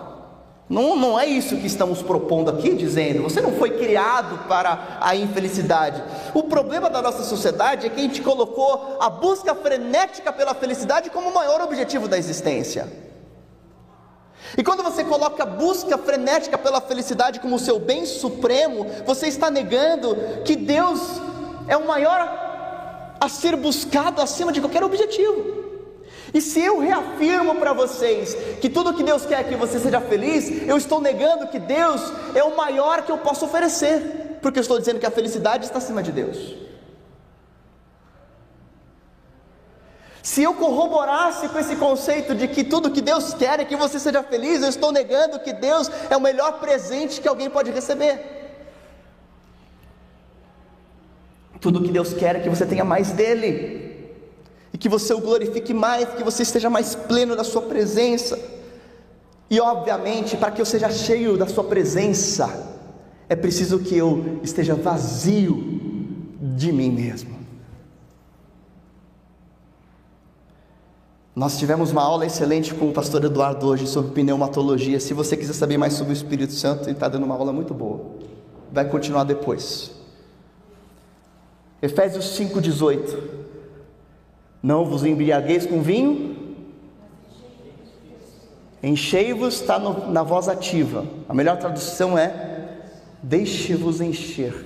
Não, 0.69 0.97
não 0.97 1.17
é 1.17 1.25
isso 1.25 1.55
que 1.55 1.65
estamos 1.65 2.01
propondo 2.01 2.51
aqui, 2.51 2.73
dizendo, 2.73 3.23
você 3.23 3.39
não 3.39 3.53
foi 3.53 3.71
criado 3.71 4.47
para 4.49 4.97
a 4.99 5.15
infelicidade. 5.15 6.03
O 6.33 6.43
problema 6.43 6.89
da 6.89 7.01
nossa 7.01 7.23
sociedade 7.23 7.87
é 7.87 7.89
que 7.89 8.01
a 8.01 8.03
gente 8.03 8.21
colocou 8.21 8.97
a 8.99 9.09
busca 9.09 9.55
frenética 9.55 10.33
pela 10.33 10.53
felicidade 10.53 11.09
como 11.09 11.29
o 11.29 11.33
maior 11.33 11.61
objetivo 11.61 12.07
da 12.09 12.17
existência. 12.17 13.06
E 14.57 14.63
quando 14.63 14.81
você 14.81 15.03
coloca 15.03 15.43
a 15.43 15.45
busca 15.45 15.99
frenética 15.99 16.57
pela 16.57 16.81
felicidade 16.81 17.39
como 17.39 17.59
seu 17.59 17.77
bem 17.77 18.07
supremo, 18.07 18.87
você 19.05 19.27
está 19.27 19.51
negando 19.51 20.17
que 20.43 20.55
Deus 20.55 20.99
é 21.67 21.77
o 21.77 21.85
maior 21.85 23.15
a 23.19 23.29
ser 23.29 23.55
buscado 23.55 24.19
acima 24.19 24.51
de 24.51 24.59
qualquer 24.59 24.83
objetivo. 24.83 25.67
E 26.33 26.41
se 26.41 26.59
eu 26.59 26.79
reafirmo 26.79 27.55
para 27.55 27.71
vocês 27.71 28.35
que 28.59 28.67
tudo 28.67 28.93
que 28.95 29.03
Deus 29.03 29.25
quer 29.27 29.41
é 29.41 29.43
que 29.43 29.55
você 29.55 29.79
seja 29.79 30.01
feliz, 30.01 30.67
eu 30.67 30.75
estou 30.75 30.99
negando 30.99 31.47
que 31.47 31.59
Deus 31.59 32.01
é 32.33 32.43
o 32.43 32.57
maior 32.57 33.03
que 33.03 33.11
eu 33.11 33.17
posso 33.19 33.45
oferecer, 33.45 34.39
porque 34.41 34.57
eu 34.57 34.61
estou 34.61 34.79
dizendo 34.79 34.99
que 34.99 35.05
a 35.05 35.11
felicidade 35.11 35.65
está 35.65 35.77
acima 35.77 36.01
de 36.01 36.11
Deus. 36.11 36.55
Se 40.27 40.43
eu 40.43 40.53
corroborasse 40.53 41.47
com 41.47 41.57
esse 41.57 41.77
conceito 41.77 42.35
de 42.35 42.49
que 42.49 42.61
tudo 42.61 42.91
que 42.91 42.99
Deus 42.99 43.33
quer 43.33 43.61
é 43.61 43.63
que 43.63 43.77
você 43.77 43.97
seja 43.97 44.21
feliz, 44.21 44.61
eu 44.61 44.67
estou 44.67 44.91
negando 44.91 45.39
que 45.39 45.53
Deus 45.53 45.89
é 46.09 46.17
o 46.17 46.19
melhor 46.19 46.59
presente 46.59 47.21
que 47.21 47.29
alguém 47.29 47.49
pode 47.49 47.71
receber. 47.71 48.13
Tudo 51.61 51.81
que 51.81 51.93
Deus 51.93 52.11
quer 52.11 52.35
é 52.35 52.39
que 52.41 52.49
você 52.49 52.65
tenha 52.65 52.83
mais 52.83 53.13
dele, 53.13 54.19
e 54.73 54.77
que 54.77 54.89
você 54.89 55.13
o 55.13 55.21
glorifique 55.21 55.73
mais, 55.73 56.09
que 56.09 56.25
você 56.25 56.43
esteja 56.43 56.69
mais 56.69 56.93
pleno 56.93 57.33
da 57.33 57.45
Sua 57.45 57.61
presença. 57.61 58.37
E 59.49 59.61
obviamente, 59.61 60.35
para 60.35 60.51
que 60.51 60.59
eu 60.59 60.65
seja 60.65 60.89
cheio 60.91 61.37
da 61.37 61.47
Sua 61.47 61.63
presença, 61.63 62.75
é 63.29 63.35
preciso 63.35 63.79
que 63.79 63.95
eu 63.95 64.41
esteja 64.43 64.75
vazio 64.75 65.55
de 66.41 66.73
mim 66.73 66.91
mesmo. 66.91 67.36
Nós 71.37 71.59
tivemos 71.59 71.91
uma 71.91 72.01
aula 72.01 72.25
excelente 72.25 72.73
com 72.73 72.89
o 72.89 72.91
pastor 72.91 73.23
Eduardo 73.23 73.67
hoje 73.67 73.85
sobre 73.85 74.09
pneumatologia. 74.09 74.99
Se 74.99 75.13
você 75.13 75.37
quiser 75.37 75.53
saber 75.53 75.77
mais 75.77 75.93
sobre 75.93 76.11
o 76.11 76.15
Espírito 76.15 76.51
Santo, 76.51 76.85
ele 76.85 76.93
está 76.93 77.07
dando 77.07 77.27
uma 77.27 77.35
aula 77.35 77.53
muito 77.53 77.75
boa. 77.75 78.07
Vai 78.71 78.89
continuar 78.89 79.23
depois. 79.23 79.91
Efésios 81.79 82.25
5,18: 82.39 83.19
Não 84.63 84.83
vos 84.83 85.05
embriagueis 85.05 85.67
com 85.67 85.79
vinho, 85.79 86.55
enchei-vos 88.81 89.61
está 89.61 89.77
na 89.77 90.23
voz 90.23 90.47
ativa. 90.47 91.05
A 91.29 91.35
melhor 91.35 91.57
tradução 91.59 92.17
é: 92.17 92.79
deixe-vos 93.21 94.01
encher. 94.01 94.65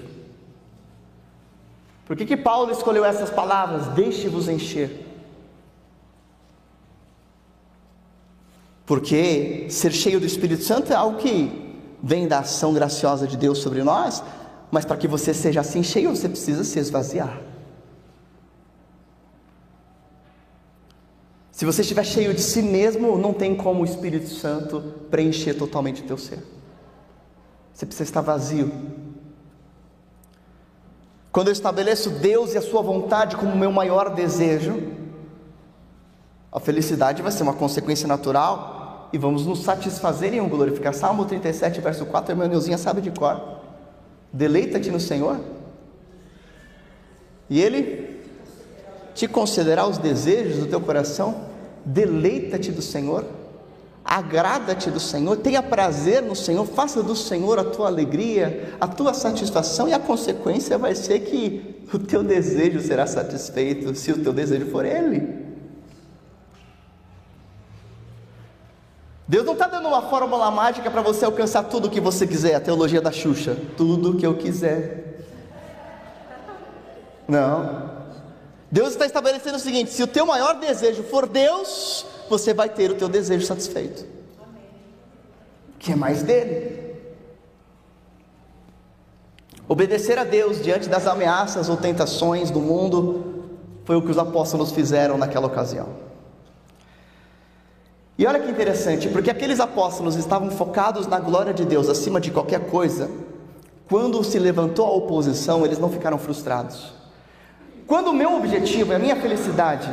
Por 2.05 2.15
que, 2.15 2.25
que 2.25 2.37
Paulo 2.37 2.71
escolheu 2.71 3.03
essas 3.03 3.29
palavras? 3.29 3.87
Deixe-vos 3.87 4.47
encher. 4.47 5.10
Porque 8.91 9.67
ser 9.69 9.93
cheio 9.93 10.19
do 10.19 10.25
Espírito 10.25 10.65
Santo 10.65 10.91
é 10.91 10.95
algo 10.97 11.17
que 11.17 11.79
vem 12.03 12.27
da 12.27 12.39
ação 12.39 12.73
graciosa 12.73 13.25
de 13.25 13.37
Deus 13.37 13.59
sobre 13.59 13.83
nós, 13.83 14.21
mas 14.69 14.83
para 14.83 14.97
que 14.97 15.07
você 15.07 15.33
seja 15.33 15.61
assim 15.61 15.81
cheio, 15.81 16.13
você 16.13 16.27
precisa 16.27 16.61
se 16.65 16.77
esvaziar. 16.77 17.39
Se 21.53 21.63
você 21.63 21.83
estiver 21.83 22.03
cheio 22.03 22.33
de 22.33 22.41
si 22.41 22.61
mesmo, 22.61 23.17
não 23.17 23.31
tem 23.31 23.55
como 23.55 23.83
o 23.83 23.85
Espírito 23.85 24.27
Santo 24.27 24.81
preencher 25.09 25.53
totalmente 25.53 26.01
o 26.01 26.05
teu 26.05 26.17
ser. 26.17 26.43
Você 27.73 27.85
precisa 27.85 28.09
estar 28.09 28.19
vazio. 28.19 28.73
Quando 31.31 31.47
eu 31.47 31.53
estabeleço 31.53 32.09
Deus 32.09 32.53
e 32.53 32.57
a 32.57 32.61
Sua 32.61 32.81
vontade 32.81 33.37
como 33.37 33.55
meu 33.55 33.71
maior 33.71 34.13
desejo, 34.13 34.83
a 36.51 36.59
felicidade 36.59 37.21
vai 37.21 37.31
ser 37.31 37.43
uma 37.43 37.53
consequência 37.53 38.05
natural 38.05 38.80
e 39.13 39.17
vamos 39.17 39.45
nos 39.45 39.63
satisfazer 39.63 40.33
em 40.33 40.41
um 40.41 40.49
glorificar. 40.49 40.93
Salmo 40.93 41.25
37, 41.25 41.81
verso 41.81 42.05
4, 42.05 42.31
a 42.31 42.33
irmã 42.33 42.47
Neuzinha 42.47 42.77
sabe 42.77 43.01
de 43.01 43.11
cor. 43.11 43.59
Deleita-te 44.31 44.89
no 44.89 44.99
Senhor, 44.99 45.37
e 47.49 47.61
Ele 47.61 48.21
te 49.13 49.27
concederá 49.27 49.85
os 49.85 49.97
desejos 49.97 50.57
do 50.57 50.67
teu 50.67 50.79
coração. 50.79 51.51
Deleita-te 51.83 52.71
do 52.71 52.81
Senhor, 52.81 53.25
agrada-te 54.05 54.89
do 54.89 54.99
Senhor, 54.99 55.35
tenha 55.37 55.61
prazer 55.61 56.21
no 56.21 56.35
Senhor, 56.35 56.65
faça 56.65 57.03
do 57.03 57.15
Senhor 57.15 57.59
a 57.59 57.63
tua 57.63 57.87
alegria, 57.87 58.75
a 58.79 58.87
tua 58.87 59.13
satisfação, 59.13 59.89
e 59.89 59.93
a 59.93 59.99
consequência 59.99 60.77
vai 60.77 60.95
ser 60.95 61.19
que 61.21 61.83
o 61.93 61.99
teu 61.99 62.23
desejo 62.23 62.79
será 62.79 63.05
satisfeito, 63.05 63.93
se 63.95 64.11
o 64.11 64.23
teu 64.23 64.31
desejo 64.31 64.67
for 64.67 64.85
Ele. 64.85 65.40
Deus 69.31 69.45
não 69.45 69.53
está 69.53 69.65
dando 69.65 69.87
uma 69.87 70.01
fórmula 70.01 70.51
mágica 70.51 70.91
para 70.91 71.01
você 71.01 71.23
alcançar 71.23 71.63
tudo 71.63 71.87
o 71.87 71.89
que 71.89 72.01
você 72.01 72.27
quiser, 72.27 72.53
a 72.53 72.59
teologia 72.59 72.99
da 72.99 73.13
Xuxa, 73.13 73.55
tudo 73.77 74.11
o 74.11 74.17
que 74.17 74.27
eu 74.27 74.35
quiser. 74.35 75.21
Não. 77.29 77.91
Deus 78.69 78.89
está 78.89 79.05
estabelecendo 79.05 79.55
o 79.55 79.59
seguinte: 79.61 79.89
se 79.89 80.03
o 80.03 80.07
teu 80.07 80.25
maior 80.25 80.59
desejo 80.59 81.03
for 81.03 81.25
Deus, 81.25 82.05
você 82.29 82.53
vai 82.53 82.67
ter 82.67 82.91
o 82.91 82.95
teu 82.95 83.07
desejo 83.07 83.45
satisfeito. 83.45 84.05
Que 85.79 85.93
é 85.93 85.95
mais 85.95 86.21
dele. 86.23 86.93
Obedecer 89.65 90.19
a 90.19 90.25
Deus 90.25 90.61
diante 90.61 90.89
das 90.89 91.07
ameaças 91.07 91.69
ou 91.69 91.77
tentações 91.77 92.51
do 92.51 92.59
mundo 92.59 93.45
foi 93.85 93.95
o 93.95 94.01
que 94.01 94.11
os 94.11 94.17
apóstolos 94.17 94.73
fizeram 94.73 95.17
naquela 95.17 95.47
ocasião. 95.47 96.10
E 98.21 98.25
olha 98.27 98.39
que 98.39 98.51
interessante, 98.51 99.09
porque 99.09 99.31
aqueles 99.31 99.59
apóstolos 99.59 100.15
estavam 100.15 100.51
focados 100.51 101.07
na 101.07 101.19
glória 101.19 101.51
de 101.51 101.65
Deus 101.65 101.89
acima 101.89 102.21
de 102.21 102.29
qualquer 102.29 102.67
coisa. 102.67 103.09
Quando 103.89 104.23
se 104.23 104.37
levantou 104.37 104.85
a 104.85 104.91
oposição, 104.91 105.65
eles 105.65 105.79
não 105.79 105.89
ficaram 105.89 106.19
frustrados. 106.19 106.93
Quando 107.87 108.09
o 108.09 108.13
meu 108.13 108.35
objetivo 108.37 108.93
é 108.93 108.97
a 108.97 108.99
minha 108.99 109.15
felicidade, 109.15 109.89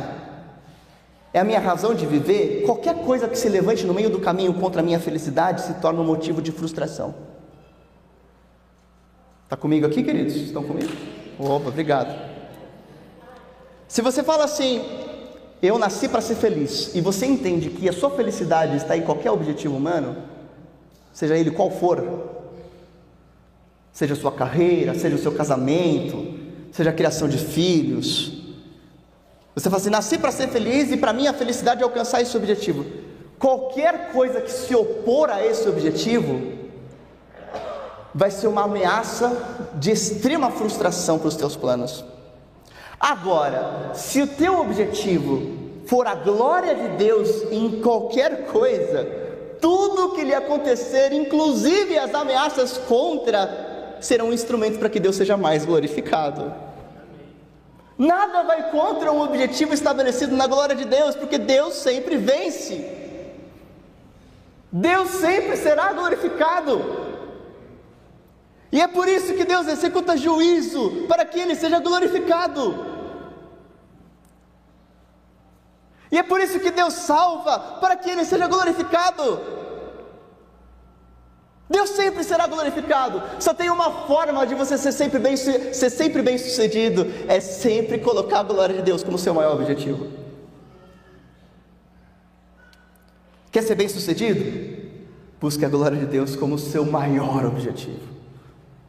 é 1.33 1.39
a 1.39 1.43
minha 1.43 1.59
razão 1.59 1.95
de 1.95 2.05
viver, 2.05 2.61
qualquer 2.67 3.03
coisa 3.03 3.27
que 3.27 3.35
se 3.35 3.49
levante 3.49 3.83
no 3.83 3.95
meio 3.95 4.11
do 4.11 4.19
caminho 4.19 4.53
contra 4.53 4.81
a 4.81 4.85
minha 4.85 4.99
felicidade 4.99 5.63
se 5.63 5.73
torna 5.81 5.99
um 5.99 6.05
motivo 6.05 6.39
de 6.39 6.51
frustração. 6.51 7.15
Está 9.45 9.57
comigo 9.57 9.87
aqui, 9.87 10.03
queridos? 10.03 10.35
Estão 10.35 10.61
comigo? 10.61 10.93
Opa, 11.39 11.69
obrigado. 11.69 12.15
Se 13.87 14.03
você 14.03 14.21
fala 14.21 14.43
assim, 14.43 14.85
eu 15.61 15.77
nasci 15.77 16.07
para 16.07 16.21
ser 16.21 16.35
feliz, 16.35 16.95
e 16.95 17.01
você 17.01 17.25
entende 17.25 17.69
que 17.69 17.89
a 17.89 17.93
sua 17.93 18.09
felicidade 18.11 18.77
está 18.77 18.95
em 18.95 19.01
qualquer 19.01 19.31
objetivo 19.31 19.75
humano, 19.75 20.15
seja 21.11 21.37
ele 21.37 21.51
qual 21.51 21.69
for, 21.69 22.01
seja 23.91 24.13
a 24.13 24.17
sua 24.17 24.31
carreira, 24.31 24.93
seja 24.93 25.15
o 25.15 25.19
seu 25.19 25.33
casamento, 25.33 26.39
seja 26.71 26.89
a 26.89 26.93
criação 26.93 27.27
de 27.27 27.37
filhos. 27.37 28.39
Você 29.53 29.69
fala 29.69 29.81
assim: 29.81 29.89
nasci 29.89 30.17
para 30.17 30.31
ser 30.31 30.47
feliz 30.47 30.91
e 30.91 30.97
para 30.97 31.11
mim 31.11 31.27
a 31.27 31.33
felicidade 31.33 31.81
é 31.81 31.83
alcançar 31.83 32.21
esse 32.21 32.37
objetivo. 32.37 32.85
Qualquer 33.37 34.11
coisa 34.11 34.39
que 34.39 34.51
se 34.51 34.73
opor 34.75 35.29
a 35.29 35.45
esse 35.45 35.67
objetivo 35.67 36.59
vai 38.13 38.31
ser 38.31 38.47
uma 38.47 38.63
ameaça 38.63 39.69
de 39.75 39.91
extrema 39.91 40.49
frustração 40.51 41.19
para 41.19 41.27
os 41.27 41.35
teus 41.35 41.55
planos. 41.55 42.03
Agora, 42.99 43.91
se 43.93 44.21
o 44.21 44.27
teu 44.27 44.59
objetivo 44.59 45.57
for 45.85 46.05
a 46.05 46.15
glória 46.15 46.75
de 46.75 46.97
Deus 46.97 47.29
em 47.51 47.81
qualquer 47.81 48.45
coisa, 48.47 49.07
tudo 49.61 50.13
que 50.13 50.23
lhe 50.23 50.33
acontecer, 50.33 51.13
inclusive 51.13 51.97
as 51.97 52.13
ameaças 52.13 52.77
contra, 52.77 53.97
serão 54.01 54.33
instrumentos 54.33 54.77
para 54.77 54.89
que 54.89 54.99
Deus 54.99 55.15
seja 55.15 55.37
mais 55.37 55.65
glorificado. 55.65 56.53
Nada 57.97 58.43
vai 58.43 58.69
contra 58.69 59.11
um 59.11 59.21
objetivo 59.21 59.73
estabelecido 59.73 60.35
na 60.35 60.47
glória 60.47 60.75
de 60.75 60.85
Deus, 60.85 61.15
porque 61.15 61.37
Deus 61.37 61.75
sempre 61.75 62.17
vence. 62.17 62.85
Deus 64.71 65.09
sempre 65.09 65.57
será 65.57 65.91
glorificado. 65.93 67.08
E 68.71 68.79
é 68.79 68.87
por 68.87 69.07
isso 69.07 69.33
que 69.33 69.45
Deus 69.45 69.67
executa 69.67 70.15
juízo, 70.15 71.05
para 71.07 71.25
que 71.25 71.39
Ele 71.39 71.55
seja 71.55 71.79
glorificado. 71.79 72.85
E 76.11 76.17
é 76.17 76.23
por 76.23 76.39
isso 76.39 76.59
que 76.59 76.71
Deus 76.71 76.93
salva, 76.93 77.59
para 77.79 77.95
que 77.95 78.09
Ele 78.09 78.25
seja 78.25 78.47
glorificado. 78.47 79.39
Deus 81.69 81.91
sempre 81.91 82.23
será 82.23 82.47
glorificado. 82.47 83.21
Só 83.39 83.53
tem 83.53 83.69
uma 83.69 83.91
forma 84.07 84.45
de 84.45 84.55
você 84.55 84.77
ser 84.77 84.91
sempre 84.91 85.19
bem, 85.19 85.37
ser 85.37 85.89
sempre 85.89 86.21
bem 86.21 86.37
sucedido: 86.37 87.05
é 87.27 87.39
sempre 87.39 87.99
colocar 87.99 88.39
a 88.39 88.43
glória 88.43 88.75
de 88.75 88.81
Deus 88.81 89.03
como 89.03 89.17
seu 89.17 89.33
maior 89.33 89.53
objetivo. 89.53 90.07
Quer 93.51 93.63
ser 93.63 93.75
bem 93.75 93.87
sucedido? 93.87 94.89
Busque 95.39 95.63
a 95.63 95.69
glória 95.69 95.97
de 95.97 96.05
Deus 96.05 96.35
como 96.35 96.57
seu 96.57 96.85
maior 96.85 97.45
objetivo. 97.45 98.18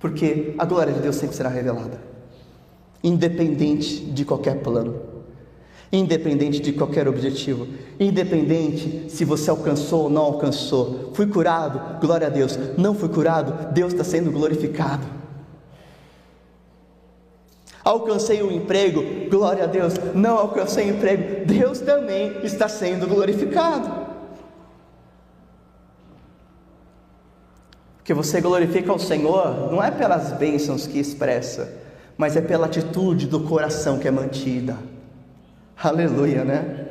Porque 0.00 0.54
a 0.58 0.64
glória 0.64 0.92
de 0.92 1.00
Deus 1.00 1.14
sempre 1.14 1.36
será 1.36 1.48
revelada, 1.48 2.00
independente 3.04 4.00
de 4.00 4.24
qualquer 4.24 4.60
plano 4.60 5.10
independente 5.92 6.60
de 6.60 6.72
qualquer 6.72 7.08
objetivo, 7.08 7.66
independente 7.98 9.06
se 9.08 9.24
você 9.24 9.50
alcançou 9.50 10.04
ou 10.04 10.10
não 10.10 10.22
alcançou. 10.22 11.10
Fui 11.14 11.26
curado, 11.26 12.00
glória 12.00 12.28
a 12.28 12.30
Deus. 12.30 12.58
Não 12.78 12.94
fui 12.94 13.08
curado, 13.08 13.72
Deus 13.72 13.92
está 13.92 14.04
sendo 14.04 14.30
glorificado. 14.30 15.04
Alcancei 17.82 18.42
um 18.42 18.52
emprego, 18.52 19.02
glória 19.28 19.64
a 19.64 19.66
Deus. 19.66 19.94
Não 20.14 20.38
alcancei 20.38 20.88
emprego, 20.88 21.44
Deus 21.46 21.80
também 21.80 22.44
está 22.44 22.68
sendo 22.68 23.08
glorificado. 23.08 23.99
Porque 28.10 28.26
você 28.26 28.40
glorifica 28.40 28.92
o 28.92 28.98
Senhor 28.98 29.70
não 29.70 29.80
é 29.80 29.88
pelas 29.88 30.32
bênçãos 30.32 30.84
que 30.84 30.98
expressa, 30.98 31.72
mas 32.18 32.34
é 32.34 32.40
pela 32.40 32.66
atitude 32.66 33.28
do 33.28 33.38
coração 33.38 34.00
que 34.00 34.08
é 34.08 34.10
mantida. 34.10 34.76
Aleluia, 35.80 36.44
né? 36.44 36.88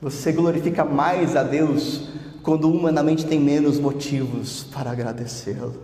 Você 0.00 0.30
glorifica 0.30 0.84
mais 0.84 1.34
a 1.34 1.42
Deus 1.42 2.10
quando 2.44 2.70
humanamente 2.70 3.26
tem 3.26 3.40
menos 3.40 3.80
motivos 3.80 4.62
para 4.62 4.92
agradecê-lo. 4.92 5.82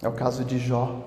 É 0.00 0.08
o 0.08 0.12
caso 0.12 0.46
de 0.46 0.58
Jó. 0.58 1.04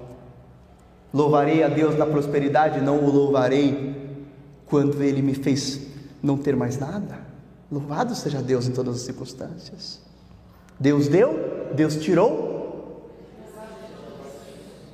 Louvarei 1.12 1.64
a 1.64 1.68
Deus 1.68 1.98
na 1.98 2.06
prosperidade, 2.06 2.80
não 2.80 3.04
o 3.04 3.12
louvarei 3.12 4.22
quando 4.68 5.02
ele 5.02 5.24
me 5.24 5.34
fez 5.34 5.82
não 6.22 6.38
ter 6.38 6.56
mais 6.56 6.78
nada. 6.78 7.22
Louvado 7.72 8.14
seja 8.14 8.40
Deus 8.40 8.68
em 8.68 8.72
todas 8.72 8.98
as 8.98 9.02
circunstâncias. 9.02 10.08
Deus 10.80 11.08
deu, 11.08 11.70
Deus 11.74 11.98
tirou. 11.98 12.50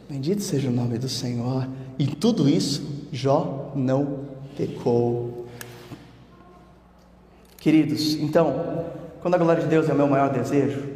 Bendito 0.09 0.41
seja 0.41 0.69
o 0.69 0.71
nome 0.71 0.97
do 0.97 1.09
Senhor. 1.09 1.67
Em 1.99 2.07
tudo 2.07 2.49
isso, 2.49 3.07
Jó 3.11 3.71
não 3.75 4.25
pecou. 4.57 5.45
Queridos, 7.57 8.15
então, 8.15 8.85
quando 9.21 9.35
a 9.35 9.37
glória 9.37 9.63
de 9.63 9.67
Deus 9.67 9.89
é 9.89 9.93
o 9.93 9.95
meu 9.95 10.07
maior 10.07 10.29
desejo, 10.31 10.95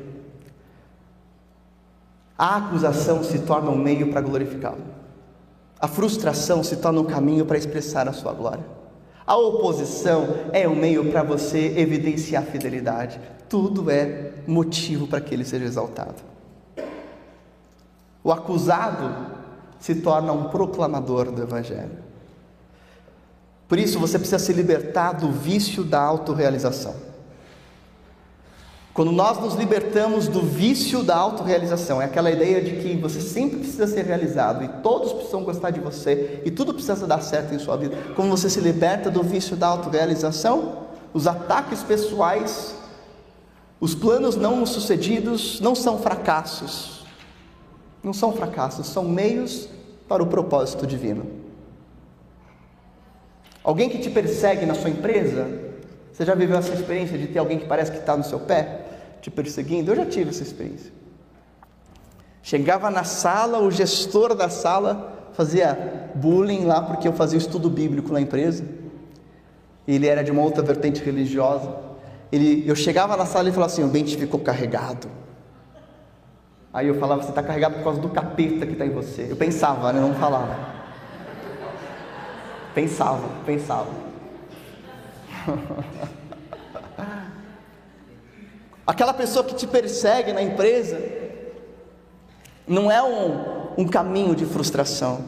a 2.38 2.58
acusação 2.58 3.24
se 3.24 3.40
torna 3.40 3.70
um 3.70 3.78
meio 3.78 4.12
para 4.12 4.22
glorificá-lo. 4.22 4.84
A 5.80 5.88
frustração 5.88 6.64
se 6.64 6.78
torna 6.78 7.02
um 7.02 7.06
caminho 7.06 7.46
para 7.46 7.58
expressar 7.58 8.08
a 8.08 8.14
sua 8.14 8.34
glória. 8.34 8.79
A 9.30 9.38
oposição 9.38 10.28
é 10.52 10.68
um 10.68 10.76
meio 10.76 11.12
para 11.12 11.22
você 11.22 11.78
evidenciar 11.78 12.42
a 12.42 12.46
fidelidade. 12.48 13.22
Tudo 13.48 13.92
é 13.92 14.32
motivo 14.48 15.06
para 15.06 15.22
que 15.22 15.36
ele 15.36 15.46
seja 15.46 15.66
exaltado. 15.66 16.16
O 18.24 18.32
acusado 18.32 19.28
se 19.80 19.94
torna 19.94 20.32
um 20.32 20.46
proclamador 20.46 21.32
do 21.32 21.44
Evangelho. 21.44 21.92
Por 23.68 23.78
isso 23.78 24.00
você 24.00 24.18
precisa 24.18 24.40
se 24.40 24.52
libertar 24.52 25.12
do 25.12 25.32
vício 25.32 25.84
da 25.84 26.02
autorrealização. 26.02 26.96
Quando 28.94 29.12
nós 29.12 29.40
nos 29.40 29.54
libertamos 29.54 30.28
do 30.28 30.42
vício 30.42 31.04
da 31.04 31.16
autorrealização, 31.16 32.02
é 32.02 32.06
aquela 32.06 32.32
ideia 32.32 32.62
de 32.62 32.78
que 32.82 32.98
você 32.98 33.22
sempre 33.22 33.60
precisa 33.60 33.88
ser 33.88 34.06
realizado 34.06 34.64
e 34.64 34.68
todos 34.82 35.14
precisam 35.14 35.44
gostar 35.44 35.70
de 35.70 35.80
você 35.80 36.42
e 36.44 36.52
tudo 36.52 36.74
precisa 36.74 37.06
dar 37.08 37.22
certo 37.22 37.54
em 37.54 37.60
sua 37.60 37.78
vida. 37.78 37.96
Quando 38.16 38.30
você 38.30 38.50
se 38.50 38.60
liberta 38.60 39.10
do 39.10 39.24
vício 39.24 39.56
da 39.56 39.68
autorrealização, 39.68 40.88
os 41.14 41.28
ataques 41.28 41.84
pessoais, 41.84 42.76
os 43.80 43.96
planos 43.96 44.36
não 44.36 44.66
sucedidos 44.66 45.62
não 45.62 45.76
são 45.76 46.00
fracassos. 46.00 47.06
Não 48.04 48.14
são 48.14 48.34
fracassos, 48.34 48.88
são 48.88 49.04
meios 49.04 49.70
para 50.08 50.24
o 50.24 50.28
propósito 50.28 50.88
divino. 50.88 51.26
Alguém 53.64 53.90
que 53.90 54.00
te 54.00 54.10
persegue 54.10 54.66
na 54.66 54.74
sua 54.74 54.90
empresa, 54.90 55.69
você 56.12 56.26
já 56.26 56.36
viveu 56.36 56.58
essa 56.58 56.74
experiência 56.74 57.18
de 57.18 57.28
ter 57.28 57.40
alguém 57.40 57.60
que 57.60 57.66
parece 57.66 57.92
que 57.92 57.98
está 57.98 58.16
no 58.16 58.24
seu 58.24 58.40
pé, 58.40 58.82
te 59.22 59.32
perseguindo? 59.32 59.92
Eu 59.92 59.96
já 59.96 60.06
tive 60.06 60.30
essa 60.30 60.44
experiência. 60.44 60.92
Chegava 62.42 62.90
na 62.90 63.04
sala, 63.04 63.60
o 63.60 63.70
gestor 63.70 64.34
da 64.34 64.50
sala 64.50 65.30
fazia 65.34 66.12
bullying 66.16 66.66
lá 66.66 66.82
porque 66.82 67.08
eu 67.08 67.14
fazia 67.14 67.38
estudo 67.38 67.70
bíblico 67.70 68.12
na 68.12 68.20
empresa. 68.20 68.66
Ele 69.88 70.08
era 70.08 70.24
de 70.24 70.32
uma 70.32 70.42
outra 70.42 70.62
vertente 70.64 71.04
religiosa. 71.04 71.74
Ele, 72.32 72.64
eu 72.68 72.76
chegava 72.76 73.16
na 73.18 73.26
sala 73.26 73.50
e 73.50 73.52
falava 73.52 73.72
assim: 73.72 73.84
o 73.84 73.88
dente 73.88 74.18
ficou 74.18 74.40
carregado. 74.40 75.08
Aí 76.74 76.88
eu 76.88 76.96
falava: 76.96 77.24
você 77.24 77.30
está 77.30 77.42
carregado 77.42 77.76
por 77.76 77.84
causa 77.84 78.00
do 78.00 78.10
capeta 78.10 78.66
que 78.66 78.74
está 78.74 78.86
em 78.86 78.92
você. 78.92 79.28
Eu 79.30 79.36
pensava, 79.36 79.92
né? 79.94 80.00
não 80.00 80.14
falava. 80.14 80.56
Pensava, 82.74 83.28
pensava. 83.46 84.09
Aquela 88.86 89.14
pessoa 89.14 89.46
que 89.46 89.54
te 89.54 89.68
persegue 89.68 90.34
na 90.34 90.42
empresa 90.42 91.00
não 92.68 92.92
é 92.92 93.04
um, 93.04 93.84
um 93.84 93.88
caminho 93.88 94.36
de 94.36 94.46
frustração, 94.46 95.26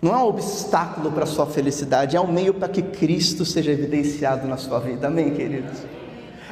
não 0.00 0.12
é 0.12 0.18
um 0.18 0.26
obstáculo 0.26 1.10
para 1.10 1.24
a 1.24 1.26
sua 1.26 1.46
felicidade, 1.46 2.16
é 2.16 2.20
um 2.20 2.30
meio 2.30 2.54
para 2.54 2.68
que 2.68 2.82
Cristo 2.82 3.44
seja 3.44 3.72
evidenciado 3.72 4.46
na 4.46 4.56
sua 4.56 4.78
vida. 4.78 5.06
Amém, 5.06 5.34
queridos? 5.34 5.78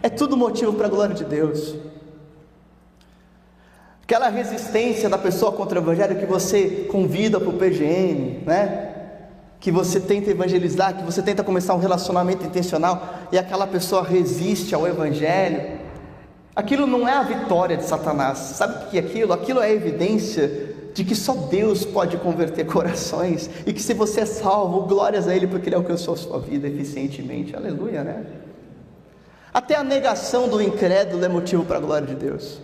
É 0.03 0.09
tudo 0.09 0.37
motivo 0.37 0.73
para 0.73 0.87
a 0.87 0.91
glória 0.91 1.15
de 1.15 1.25
Deus. 1.25 1.75
Aquela 4.03 4.29
resistência 4.29 5.09
da 5.09 5.19
pessoa 5.19 5.53
contra 5.53 5.79
o 5.79 5.83
Evangelho 5.83 6.19
que 6.19 6.27
você 6.27 6.87
convida 6.91 7.39
para 7.39 7.49
o 7.49 7.59
PGM, 7.59 8.45
né? 8.47 8.96
Que 9.67 9.73
você 9.73 9.99
tenta 9.99 10.31
evangelizar, 10.31 10.97
que 10.97 11.03
você 11.03 11.21
tenta 11.21 11.43
começar 11.43 11.75
um 11.75 11.81
relacionamento 11.81 12.47
intencional 12.47 13.05
e 13.33 13.37
aquela 13.37 13.67
pessoa 13.67 14.01
resiste 14.05 14.73
ao 14.77 14.87
Evangelho, 14.87 15.81
aquilo 16.55 16.87
não 16.87 17.09
é 17.09 17.15
a 17.15 17.25
vitória 17.25 17.77
de 17.77 17.83
Satanás. 17.83 18.39
Sabe 18.39 18.85
o 18.85 18.89
que 18.89 18.97
é 18.97 19.01
aquilo? 19.01 19.33
Aquilo 19.33 19.59
é 19.59 19.73
evidência 19.73 20.73
de 20.95 21.03
que 21.03 21.17
só 21.17 21.35
Deus 21.35 21.85
pode 21.85 22.17
converter 22.17 22.63
corações 22.71 23.51
e 23.67 23.73
que 23.73 23.83
se 23.83 23.93
você 23.93 24.21
é 24.21 24.25
salvo, 24.25 24.83
glórias 24.83 25.27
a 25.27 25.35
Ele 25.35 25.49
porque 25.49 25.69
Ele 25.69 25.75
alcançou 25.75 26.15
a 26.15 26.17
sua 26.17 26.39
vida 26.39 26.69
eficientemente. 26.69 27.57
Aleluia, 27.57 28.05
né? 28.05 28.25
Até 29.53 29.75
a 29.75 29.83
negação 29.83 30.49
do 30.49 30.63
incrédulo 30.63 31.25
é 31.25 31.29
motivo 31.29 31.65
para 31.65 31.79
a 31.79 31.81
glória 31.81 32.07
de 32.07 32.15
Deus, 32.15 32.61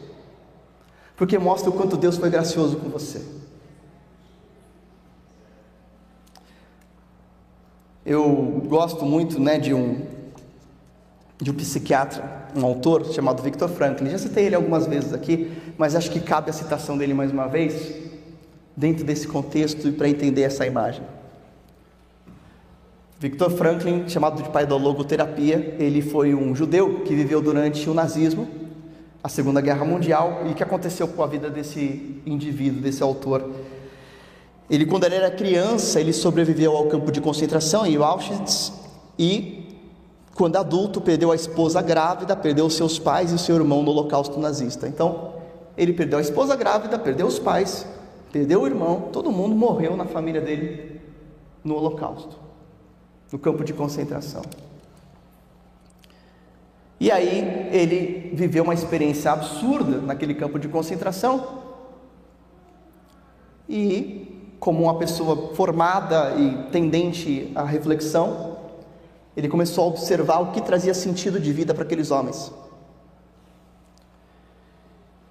porque 1.16 1.36
mostra 1.36 1.68
o 1.68 1.72
quanto 1.72 1.96
Deus 1.96 2.16
foi 2.16 2.30
gracioso 2.30 2.76
com 2.76 2.88
você. 2.88 3.41
Eu 8.04 8.60
gosto 8.66 9.04
muito 9.04 9.40
né, 9.40 9.58
de, 9.58 9.72
um, 9.72 10.04
de 11.40 11.52
um 11.52 11.54
psiquiatra, 11.54 12.48
um 12.56 12.64
autor 12.64 13.06
chamado 13.06 13.40
Viktor 13.40 13.68
Franklin. 13.68 14.10
Já 14.10 14.18
citei 14.18 14.46
ele 14.46 14.56
algumas 14.56 14.86
vezes 14.88 15.12
aqui, 15.12 15.52
mas 15.78 15.94
acho 15.94 16.10
que 16.10 16.18
cabe 16.18 16.50
a 16.50 16.52
citação 16.52 16.98
dele 16.98 17.14
mais 17.14 17.30
uma 17.30 17.46
vez, 17.46 17.94
dentro 18.76 19.04
desse 19.04 19.28
contexto 19.28 19.86
e 19.86 19.92
para 19.92 20.08
entender 20.08 20.42
essa 20.42 20.66
imagem. 20.66 21.04
Viktor 23.20 23.50
Franklin, 23.52 24.08
chamado 24.08 24.42
de 24.42 24.48
pai 24.48 24.66
da 24.66 24.74
logoterapia, 24.74 25.76
ele 25.78 26.02
foi 26.02 26.34
um 26.34 26.56
judeu 26.56 27.04
que 27.04 27.14
viveu 27.14 27.40
durante 27.40 27.88
o 27.88 27.94
nazismo, 27.94 28.48
a 29.22 29.28
Segunda 29.28 29.60
Guerra 29.60 29.84
Mundial, 29.84 30.42
e 30.44 30.50
o 30.50 30.54
que 30.54 30.62
aconteceu 30.64 31.06
com 31.06 31.22
a 31.22 31.26
vida 31.28 31.48
desse 31.48 32.20
indivíduo, 32.26 32.82
desse 32.82 33.00
autor 33.00 33.48
ele, 34.72 34.86
quando 34.86 35.04
ele 35.04 35.16
era 35.16 35.30
criança, 35.30 36.00
ele 36.00 36.14
sobreviveu 36.14 36.74
ao 36.74 36.86
campo 36.86 37.12
de 37.12 37.20
concentração 37.20 37.84
em 37.84 37.96
Auschwitz 37.96 38.72
e, 39.18 39.68
quando 40.34 40.56
adulto, 40.56 40.98
perdeu 40.98 41.30
a 41.30 41.34
esposa 41.34 41.82
grávida, 41.82 42.34
perdeu 42.34 42.70
seus 42.70 42.98
pais 42.98 43.32
e 43.32 43.38
seu 43.38 43.56
irmão 43.56 43.82
no 43.82 43.90
Holocausto 43.90 44.40
nazista. 44.40 44.88
Então, 44.88 45.34
ele 45.76 45.92
perdeu 45.92 46.18
a 46.18 46.22
esposa 46.22 46.56
grávida, 46.56 46.98
perdeu 46.98 47.26
os 47.26 47.38
pais, 47.38 47.86
perdeu 48.32 48.62
o 48.62 48.66
irmão, 48.66 49.10
todo 49.12 49.30
mundo 49.30 49.54
morreu 49.54 49.94
na 49.94 50.06
família 50.06 50.40
dele 50.40 51.02
no 51.62 51.76
Holocausto, 51.76 52.38
no 53.30 53.38
campo 53.38 53.62
de 53.64 53.74
concentração. 53.74 54.40
E 56.98 57.10
aí 57.10 57.68
ele 57.70 58.34
viveu 58.34 58.64
uma 58.64 58.72
experiência 58.72 59.32
absurda 59.32 59.98
naquele 59.98 60.32
campo 60.32 60.58
de 60.58 60.66
concentração 60.66 61.60
e 63.68 64.31
como 64.62 64.84
uma 64.84 64.94
pessoa 64.94 65.52
formada 65.56 66.36
e 66.38 66.70
tendente 66.70 67.50
à 67.52 67.64
reflexão, 67.64 68.58
ele 69.36 69.48
começou 69.48 69.82
a 69.82 69.86
observar 69.88 70.38
o 70.38 70.52
que 70.52 70.60
trazia 70.60 70.94
sentido 70.94 71.40
de 71.40 71.52
vida 71.52 71.74
para 71.74 71.82
aqueles 71.82 72.12
homens. 72.12 72.52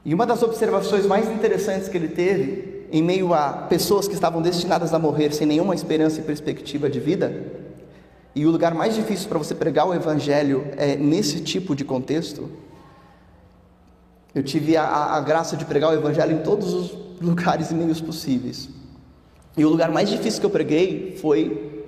E 0.04 0.14
uma 0.14 0.26
das 0.26 0.44
observações 0.44 1.06
mais 1.06 1.32
interessantes 1.32 1.88
que 1.88 1.96
ele 1.96 2.10
teve, 2.10 2.90
em 2.92 3.02
meio 3.02 3.34
a 3.34 3.54
pessoas 3.54 4.06
que 4.06 4.14
estavam 4.14 4.42
destinadas 4.42 4.94
a 4.94 5.00
morrer 5.00 5.34
sem 5.34 5.48
nenhuma 5.48 5.74
esperança 5.74 6.20
e 6.20 6.24
perspectiva 6.24 6.90
de 6.90 7.00
vida, 7.00 7.54
e 8.36 8.46
o 8.46 8.52
lugar 8.52 8.74
mais 8.74 8.96
difícil 8.96 9.30
para 9.30 9.38
você 9.38 9.56
pregar 9.56 9.88
o 9.88 9.94
Evangelho 9.94 10.68
é 10.76 10.98
nesse 10.98 11.40
tipo 11.40 11.74
de 11.74 11.86
contexto. 11.86 12.50
Eu 14.36 14.44
tive 14.44 14.76
a, 14.76 14.84
a 14.86 15.22
graça 15.22 15.56
de 15.56 15.64
pregar 15.64 15.92
o 15.92 15.94
Evangelho 15.94 16.34
em 16.34 16.44
todos 16.44 16.74
os 16.74 16.92
lugares 17.22 17.72
e 17.72 17.74
meios 17.74 18.02
possíveis. 18.02 18.81
E 19.56 19.66
o 19.66 19.70
lugar 19.70 19.92
mais 19.92 20.10
difícil 20.10 20.40
que 20.40 20.46
eu 20.46 20.50
preguei 20.50 21.18
foi 21.18 21.86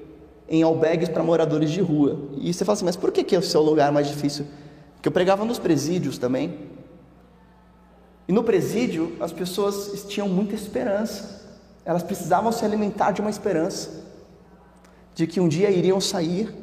em 0.50 0.62
albergues 0.64 1.10
para 1.10 1.24
moradores 1.24 1.72
de 1.72 1.82
rua. 1.82 2.20
E 2.38 2.54
você 2.54 2.66
fala 2.66 2.74
assim, 2.74 2.86
mas 2.86 2.96
por 2.96 3.12
que, 3.12 3.24
que 3.24 3.36
é 3.36 3.40
o 3.40 3.62
lugar 3.62 3.92
mais 3.92 4.08
difícil? 4.08 4.46
Porque 4.96 5.08
eu 5.08 5.12
pregava 5.12 5.46
nos 5.46 5.60
presídios 5.60 6.18
também. 6.18 6.58
E 8.28 8.32
no 8.32 8.44
presídio 8.44 9.14
as 9.20 9.32
pessoas 9.32 10.06
tinham 10.08 10.28
muita 10.28 10.56
esperança. 10.56 11.42
Elas 11.86 12.04
precisavam 12.04 12.52
se 12.52 12.64
alimentar 12.64 13.12
de 13.12 13.22
uma 13.22 13.30
esperança, 13.30 14.04
de 15.14 15.28
que 15.28 15.40
um 15.40 15.48
dia 15.48 15.70
iriam 15.70 16.00
sair, 16.00 16.54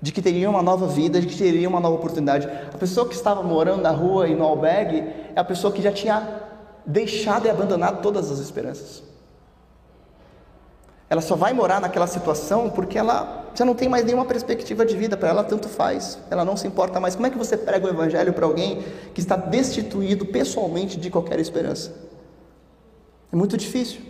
de 0.00 0.10
que 0.12 0.20
teriam 0.20 0.52
uma 0.52 0.62
nova 0.62 0.86
vida, 0.86 1.20
de 1.20 1.26
que 1.26 1.36
teriam 1.36 1.70
uma 1.70 1.80
nova 1.80 1.96
oportunidade. 1.96 2.46
A 2.46 2.78
pessoa 2.78 3.08
que 3.08 3.14
estava 3.14 3.42
morando 3.42 3.82
na 3.82 3.90
rua 3.90 4.28
e 4.28 4.34
no 4.34 4.44
albergue 4.44 4.98
é 5.34 5.38
a 5.38 5.44
pessoa 5.44 5.72
que 5.72 5.82
já 5.82 5.92
tinha 5.92 6.42
deixado 6.84 7.46
e 7.46 7.50
abandonado 7.50 8.02
todas 8.02 8.30
as 8.30 8.38
esperanças. 8.38 9.07
Ela 11.10 11.22
só 11.22 11.34
vai 11.34 11.54
morar 11.54 11.80
naquela 11.80 12.06
situação 12.06 12.68
porque 12.68 12.98
ela 12.98 13.46
já 13.54 13.64
não 13.64 13.74
tem 13.74 13.88
mais 13.88 14.04
nenhuma 14.04 14.24
perspectiva 14.24 14.84
de 14.84 14.96
vida, 14.96 15.16
para 15.16 15.30
ela 15.30 15.42
tanto 15.42 15.68
faz, 15.68 16.18
ela 16.30 16.44
não 16.44 16.56
se 16.56 16.66
importa 16.66 17.00
mais. 17.00 17.14
Como 17.14 17.26
é 17.26 17.30
que 17.30 17.38
você 17.38 17.56
prega 17.56 17.86
o 17.86 17.88
evangelho 17.88 18.32
para 18.32 18.44
alguém 18.44 18.84
que 19.14 19.20
está 19.20 19.34
destituído 19.34 20.26
pessoalmente 20.26 20.98
de 20.98 21.10
qualquer 21.10 21.40
esperança? 21.40 21.94
É 23.32 23.36
muito 23.36 23.56
difícil. 23.56 24.00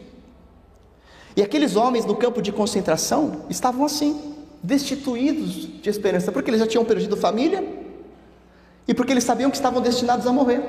E 1.37 1.43
aqueles 1.43 1.77
homens 1.77 2.05
no 2.05 2.17
campo 2.17 2.43
de 2.43 2.51
concentração 2.51 3.43
estavam 3.49 3.87
assim, 3.87 4.35
destituídos 4.63 5.81
de 5.81 5.89
esperança, 5.89 6.33
porque 6.33 6.51
eles 6.51 6.61
já 6.61 6.67
tinham 6.67 6.85
perdido 6.85 7.17
família 7.17 7.65
e 8.89 8.93
porque 8.93 9.13
eles 9.13 9.25
sabiam 9.25 9.51
que 9.51 9.57
estavam 9.57 9.81
destinados 9.81 10.27
a 10.27 10.33
morrer. 10.33 10.63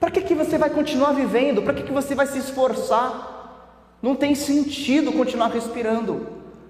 Para 0.00 0.10
que, 0.10 0.20
que 0.20 0.34
você 0.34 0.58
vai 0.58 0.68
continuar 0.68 1.12
vivendo? 1.12 1.62
Para 1.62 1.74
que, 1.74 1.84
que 1.84 1.92
você 1.92 2.14
vai 2.14 2.26
se 2.26 2.38
esforçar? 2.38 3.33
Não 4.04 4.14
tem 4.14 4.34
sentido 4.34 5.12
continuar 5.12 5.46
respirando 5.48 6.26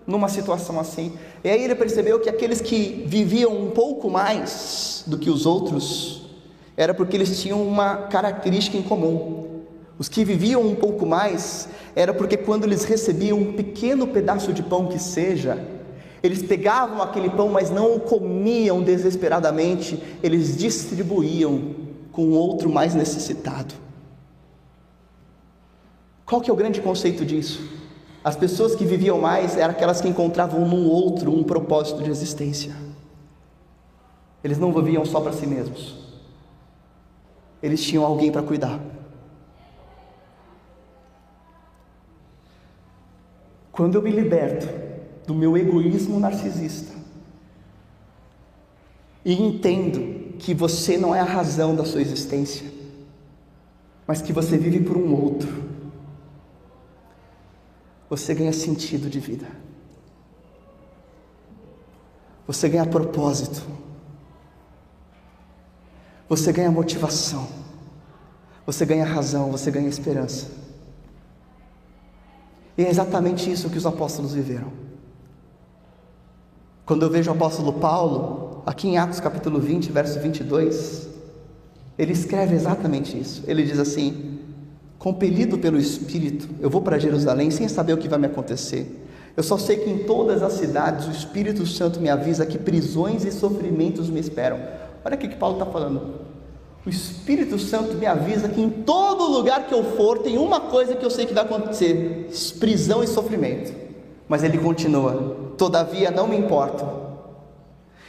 numa 0.07 0.29
situação 0.29 0.79
assim. 0.79 1.15
E 1.43 1.49
aí 1.49 1.65
ele 1.65 1.75
percebeu 1.75 2.21
que 2.21 2.29
aqueles 2.29 2.61
que 2.61 3.03
viviam 3.09 3.53
um 3.53 3.71
pouco 3.71 4.09
mais 4.09 5.03
do 5.05 5.19
que 5.19 5.29
os 5.29 5.45
outros, 5.45 6.31
era 6.77 6.95
porque 6.95 7.17
eles 7.17 7.43
tinham 7.43 7.61
uma 7.61 7.97
característica 8.07 8.77
em 8.77 8.83
comum. 8.83 9.65
Os 9.99 10.09
que 10.09 10.25
viviam 10.25 10.63
um 10.63 10.77
pouco 10.77 11.05
mais, 11.05 11.69
era 11.97 12.15
porque 12.15 12.37
quando 12.37 12.63
eles 12.63 12.85
recebiam 12.85 13.37
um 13.37 13.53
pequeno 13.55 14.07
pedaço 14.07 14.53
de 14.53 14.63
pão 14.63 14.87
que 14.87 15.01
seja, 15.01 15.59
eles 16.23 16.41
pegavam 16.41 17.03
aquele 17.03 17.31
pão, 17.31 17.49
mas 17.49 17.69
não 17.69 17.97
o 17.97 18.01
comiam 18.01 18.81
desesperadamente, 18.81 20.01
eles 20.23 20.57
distribuíam 20.57 21.75
com 22.13 22.31
outro 22.31 22.71
mais 22.71 22.95
necessitado. 22.95 23.83
Qual 26.27 26.41
que 26.41 26.51
é 26.51 26.53
o 26.53 26.57
grande 26.57 26.81
conceito 26.81 27.25
disso? 27.25 27.61
As 28.23 28.37
pessoas 28.37 28.75
que 28.75 28.85
viviam 28.85 29.21
mais 29.21 29.57
eram 29.57 29.73
aquelas 29.73 30.01
que 30.01 30.09
encontravam 30.09 30.67
no 30.67 30.89
outro 30.89 31.31
um 31.31 31.45
propósito 31.45 32.03
de 32.03 32.11
existência. 32.11 32.75
Eles 34.43 34.59
não 34.59 34.73
viviam 34.73 35.05
só 35.05 35.21
para 35.21 35.33
si 35.33 35.47
mesmos. 35.47 35.95
Eles 37.63 37.83
tinham 37.83 38.05
alguém 38.05 38.33
para 38.33 38.43
cuidar. 38.43 38.81
Quando 43.73 43.97
eu 43.97 44.03
me 44.03 44.11
liberto 44.11 44.69
do 45.27 45.35
meu 45.35 45.57
egoísmo 45.57 46.21
narcisista 46.21 46.95
e 49.25 49.33
entendo 49.33 50.35
que 50.39 50.55
você 50.55 50.97
não 50.97 51.15
é 51.15 51.21
a 51.21 51.25
razão 51.25 51.75
da 51.75 51.85
sua 51.85 52.01
existência, 52.01 52.71
mas 54.07 54.21
que 54.21 54.33
você 54.33 54.59
vive 54.59 54.81
por 54.81 54.97
um 54.97 55.13
outro, 55.15 55.64
você 58.09 58.35
ganha 58.35 58.53
sentido 58.53 59.09
de 59.09 59.19
vida. 59.21 59.47
Você 62.47 62.69
ganha 62.69 62.87
propósito. 62.87 63.63
Você 66.29 66.53
ganha 66.53 66.71
motivação. 66.71 67.49
Você 68.67 68.85
ganha 68.87 69.05
razão, 69.05 69.51
você 69.51 69.71
ganha 69.71 69.89
esperança. 69.89 70.47
E 72.77 72.85
é 72.85 72.89
exatamente 72.89 73.51
isso 73.51 73.71
que 73.71 73.79
os 73.79 73.87
apóstolos 73.87 74.35
viveram. 74.35 74.73
Quando 76.85 77.03
eu 77.03 77.11
vejo 77.11 77.31
o 77.31 77.35
apóstolo 77.35 77.75
Paulo, 77.75 78.63
aqui 78.67 78.89
em 78.89 78.99
Atos 78.99 79.21
capítulo 79.21 79.61
20, 79.61 79.93
verso 79.93 80.21
22, 80.21 81.09
ele 81.97 82.13
escreve 82.13 82.55
exatamente 82.55 83.19
isso. 83.19 83.45
Ele 83.47 83.63
diz 83.63 83.79
assim: 83.79 84.41
compelido 85.05 85.59
pelo 85.59 85.79
Espírito, 85.79 86.49
eu 86.63 86.71
vou 86.71 86.81
para 86.81 86.99
Jerusalém 86.99 87.51
sem 87.51 87.69
saber 87.69 87.93
o 87.93 87.99
que 87.99 88.09
vai 88.09 88.19
me 88.19 88.25
acontecer. 88.25 89.05
Eu 89.37 89.43
só 89.43 89.59
sei 89.59 89.77
que 89.77 89.91
em 89.91 89.99
todas 89.99 90.43
as 90.43 90.55
cidades 90.55 91.07
o 91.07 91.11
Espírito 91.11 91.67
Santo 91.67 92.01
me 92.01 92.09
avisa 92.09 92.47
que 92.47 92.57
prisões 92.57 93.23
e 93.23 93.31
sofrimentos 93.31 94.09
me 94.09 94.19
esperam. 94.19 94.59
Olha 95.05 95.15
o 95.15 95.19
que 95.19 95.29
Paulo 95.29 95.57
está 95.57 95.71
falando. 95.71 96.21
O 96.87 96.89
Espírito 96.89 97.59
Santo 97.59 97.97
me 97.97 98.07
avisa 98.07 98.49
que 98.49 98.59
em 98.59 98.71
todo 98.71 99.31
lugar 99.31 99.67
que 99.67 99.75
eu 99.75 99.85
for 99.95 100.21
tem 100.21 100.39
uma 100.39 100.59
coisa 100.59 100.97
que 100.97 101.05
eu 101.05 101.11
sei 101.11 101.27
que 101.27 101.35
vai 101.35 101.45
acontecer: 101.45 102.31
prisão 102.59 103.05
e 103.05 103.07
sofrimento. 103.07 103.75
Mas 104.27 104.43
ele 104.43 104.57
continua: 104.57 105.53
Todavia 105.59 106.11
não 106.11 106.27
me 106.27 106.39
importo 106.39 106.94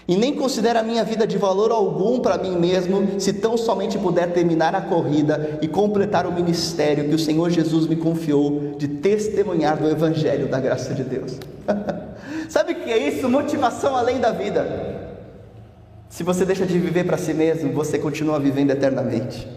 e 0.08 0.16
nem 0.16 0.36
considero 0.36 0.80
a 0.80 0.84
minha 0.84 1.04
vida 1.04 1.26
de 1.26 1.38
valor 1.38 1.72
algum 1.72 2.20
para 2.20 2.38
mim 2.38 2.56
mesmo, 2.56 3.20
se 3.20 3.34
tão 3.34 3.58
somente 3.58 3.98
puder 3.98 4.32
terminar 4.34 4.76
a 4.76 4.82
corrida 4.82 5.58
e 5.64 5.68
completar 5.68 6.28
o 6.28 6.32
ministério 6.32 7.10
que 7.10 7.16
o 7.16 7.20
Senhor 7.20 7.50
Jesus 7.50 7.88
me 7.88 7.96
confiou 7.96 8.76
de 8.78 8.88
testemunhar 8.88 9.78
do 9.78 9.90
Evangelho 9.90 10.48
da 10.48 10.60
graça 10.60 10.94
de 10.94 11.04
Deus. 11.04 11.40
Sabe 12.48 12.74
o 12.74 12.76
que 12.84 12.92
é 12.92 12.98
isso? 12.98 13.28
Motivação 13.28 13.96
além 13.96 14.20
da 14.20 14.32
vida. 14.32 15.16
Se 16.08 16.24
você 16.24 16.46
deixa 16.46 16.68
de 16.68 16.78
viver 16.78 17.06
para 17.06 17.18
si 17.18 17.34
mesmo, 17.34 17.74
você 17.74 17.98
continua 17.98 18.40
vivendo 18.40 18.70
eternamente. 18.70 19.48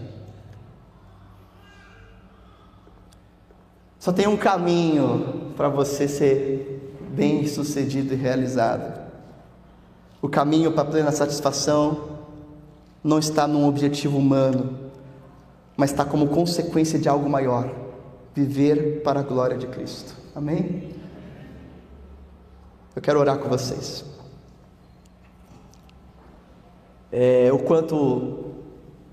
Só 3.99 4.11
tem 4.11 4.27
um 4.27 4.37
caminho 4.37 5.51
para 5.55 5.69
você 5.69 6.07
ser 6.07 6.91
bem 7.11 7.45
sucedido 7.45 8.15
e 8.15 8.17
realizado 8.17 8.98
o 10.21 10.27
caminho 10.27 10.71
para 10.71 10.81
a 10.81 10.91
plena 10.91 11.11
satisfação 11.11 12.19
não 13.03 13.19
está 13.19 13.47
num 13.47 13.67
objetivo 13.67 14.17
humano, 14.17 14.91
mas 15.77 15.91
está 15.91 16.03
como 16.03 16.27
consequência 16.27 16.99
de 16.99 17.07
algo 17.07 17.29
maior 17.29 17.73
viver 18.35 19.01
para 19.01 19.21
a 19.21 19.23
glória 19.23 19.57
de 19.57 19.67
Cristo. 19.67 20.13
Amém? 20.35 20.93
Eu 22.95 23.01
quero 23.01 23.19
orar 23.19 23.37
com 23.37 23.47
vocês. 23.47 24.03
É, 27.11 27.49
o 27.51 27.59
quanto 27.59 27.95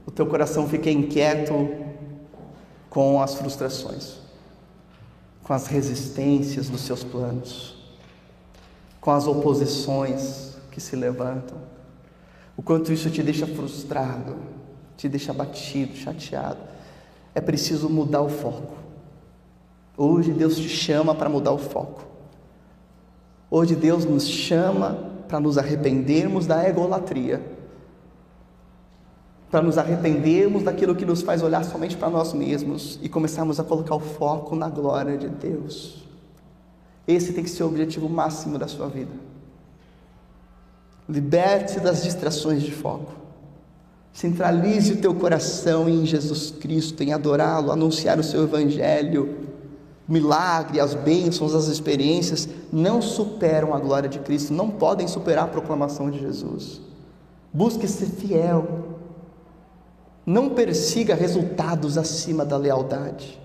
o 0.04 0.11
teu 0.11 0.26
coração 0.26 0.68
fica 0.68 0.90
inquieto 0.90 1.54
com 2.90 3.22
as 3.22 3.34
frustrações, 3.34 4.18
com 5.42 5.52
as 5.52 5.66
resistências 5.66 6.68
dos 6.68 6.80
seus 6.80 7.04
planos, 7.04 7.76
com 9.00 9.12
as 9.12 9.26
oposições, 9.26 10.55
que 10.76 10.80
se 10.82 10.94
levantam. 10.94 11.56
O 12.54 12.62
quanto 12.62 12.92
isso 12.92 13.08
te 13.08 13.22
deixa 13.22 13.46
frustrado, 13.46 14.36
te 14.94 15.08
deixa 15.08 15.32
abatido, 15.32 15.96
chateado. 15.96 16.58
É 17.34 17.40
preciso 17.40 17.88
mudar 17.88 18.20
o 18.20 18.28
foco. 18.28 18.74
Hoje 19.96 20.32
Deus 20.32 20.54
te 20.58 20.68
chama 20.68 21.14
para 21.14 21.30
mudar 21.30 21.52
o 21.52 21.58
foco. 21.58 22.04
Hoje 23.50 23.74
Deus 23.74 24.04
nos 24.04 24.28
chama 24.28 25.12
para 25.26 25.40
nos 25.40 25.56
arrependermos 25.56 26.46
da 26.46 26.68
egolatria, 26.68 27.42
para 29.50 29.62
nos 29.62 29.78
arrependermos 29.78 30.62
daquilo 30.62 30.94
que 30.94 31.06
nos 31.06 31.22
faz 31.22 31.42
olhar 31.42 31.64
somente 31.64 31.96
para 31.96 32.10
nós 32.10 32.34
mesmos 32.34 32.98
e 33.02 33.08
começarmos 33.08 33.58
a 33.58 33.64
colocar 33.64 33.94
o 33.94 34.00
foco 34.00 34.54
na 34.54 34.68
glória 34.68 35.16
de 35.16 35.30
Deus. 35.30 36.04
Esse 37.08 37.32
tem 37.32 37.42
que 37.42 37.48
ser 37.48 37.62
o 37.62 37.68
objetivo 37.68 38.10
máximo 38.10 38.58
da 38.58 38.68
sua 38.68 38.88
vida. 38.88 39.36
Liberte-se 41.09 41.80
das 41.80 42.02
distrações 42.02 42.62
de 42.62 42.72
foco. 42.72 43.12
Centralize 44.12 44.94
o 44.94 44.96
teu 44.96 45.14
coração 45.14 45.88
em 45.88 46.07
Jesus 46.07 46.50
Cristo, 46.50 47.02
em 47.02 47.12
adorá-lo, 47.12 47.70
anunciar 47.70 48.18
o 48.18 48.24
seu 48.24 48.44
evangelho. 48.44 49.46
Milagre, 50.09 50.80
as 50.80 50.94
bênçãos, 50.94 51.54
as 51.54 51.66
experiências 51.66 52.48
não 52.72 53.02
superam 53.02 53.74
a 53.74 53.78
glória 53.78 54.09
de 54.09 54.18
Cristo, 54.20 54.54
não 54.54 54.70
podem 54.70 55.07
superar 55.07 55.44
a 55.44 55.48
proclamação 55.48 56.11
de 56.11 56.18
Jesus. 56.18 56.80
Busque 57.52 57.86
ser 57.86 58.07
fiel. 58.07 58.96
Não 60.24 60.50
persiga 60.50 61.14
resultados 61.14 61.98
acima 61.98 62.44
da 62.44 62.57
lealdade. 62.57 63.40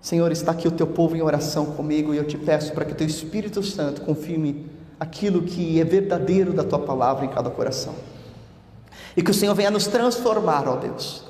Senhor, 0.00 0.30
está 0.32 0.52
aqui 0.52 0.66
o 0.68 0.72
teu 0.72 0.86
povo 0.86 1.16
em 1.16 1.22
oração 1.22 1.66
comigo 1.66 2.12
e 2.12 2.16
eu 2.16 2.26
te 2.26 2.36
peço 2.36 2.72
para 2.72 2.84
que 2.84 2.92
o 2.92 2.96
teu 2.96 3.06
Espírito 3.06 3.62
Santo 3.62 4.02
confirme 4.02 4.66
aquilo 5.02 5.42
que 5.42 5.80
é 5.80 5.84
verdadeiro 5.84 6.52
da 6.52 6.62
tua 6.62 6.78
palavra 6.78 7.24
em 7.24 7.28
cada 7.28 7.50
coração. 7.50 7.94
E 9.16 9.22
que 9.22 9.32
o 9.32 9.34
Senhor 9.34 9.54
venha 9.54 9.70
nos 9.70 9.88
transformar, 9.88 10.68
ó 10.68 10.76
Deus. 10.76 11.24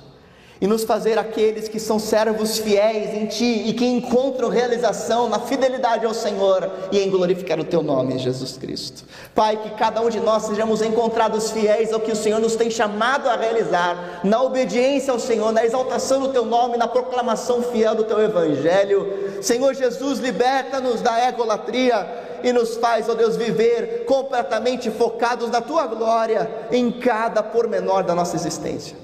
e 0.63 0.67
nos 0.69 0.85
fazer 0.85 1.19
aqueles 1.19 1.67
que 1.67 1.81
são 1.81 1.99
servos 1.99 2.57
fiéis 2.57 3.13
em 3.13 3.27
Ti 3.27 3.65
e 3.67 3.73
que 3.73 3.85
encontram 3.85 4.49
realização 4.49 5.29
na 5.29 5.41
fidelidade 5.41 6.07
ao 6.07 6.15
Senhor 6.15 6.71
e 6.93 7.01
em 7.01 7.11
glorificar 7.11 7.59
o 7.59 7.65
Teu 7.65 7.83
nome, 7.83 8.17
Jesus 8.17 8.57
Cristo. 8.59 9.03
Pai, 9.35 9.57
que 9.57 9.71
cada 9.71 10.01
um 10.01 10.09
de 10.09 10.21
nós 10.21 10.45
sejamos 10.45 10.81
encontrados 10.81 11.51
fiéis 11.51 11.93
ao 11.93 11.99
que 11.99 12.13
o 12.13 12.17
Senhor 12.17 12.41
nos 12.41 12.55
tem 12.55 12.71
chamado 12.71 13.29
a 13.29 13.35
realizar, 13.35 14.21
na 14.23 14.41
obediência 14.41 15.13
ao 15.13 15.19
Senhor, 15.19 15.51
na 15.51 15.65
exaltação 15.65 16.21
do 16.21 16.29
Teu 16.29 16.45
nome, 16.45 16.77
na 16.77 16.87
proclamação 16.87 17.61
fiel 17.61 17.97
do 17.97 18.05
Teu 18.05 18.23
Evangelho. 18.23 19.43
Senhor 19.43 19.75
Jesus, 19.75 20.21
liberta-nos 20.21 21.01
da 21.01 21.29
egolatria 21.29 22.22
e 22.43 22.53
nos 22.53 22.77
faz, 22.77 23.09
ó 23.09 23.15
Deus, 23.15 23.37
viver 23.37 24.05
completamente 24.05 24.91
focados 24.91 25.51
na 25.51 25.61
Tua 25.61 25.87
glória 25.87 26.51
em 26.71 26.91
cada 26.91 27.43
pormenor 27.43 28.05
da 28.05 28.15
nossa 28.15 28.37
existência. 28.37 28.97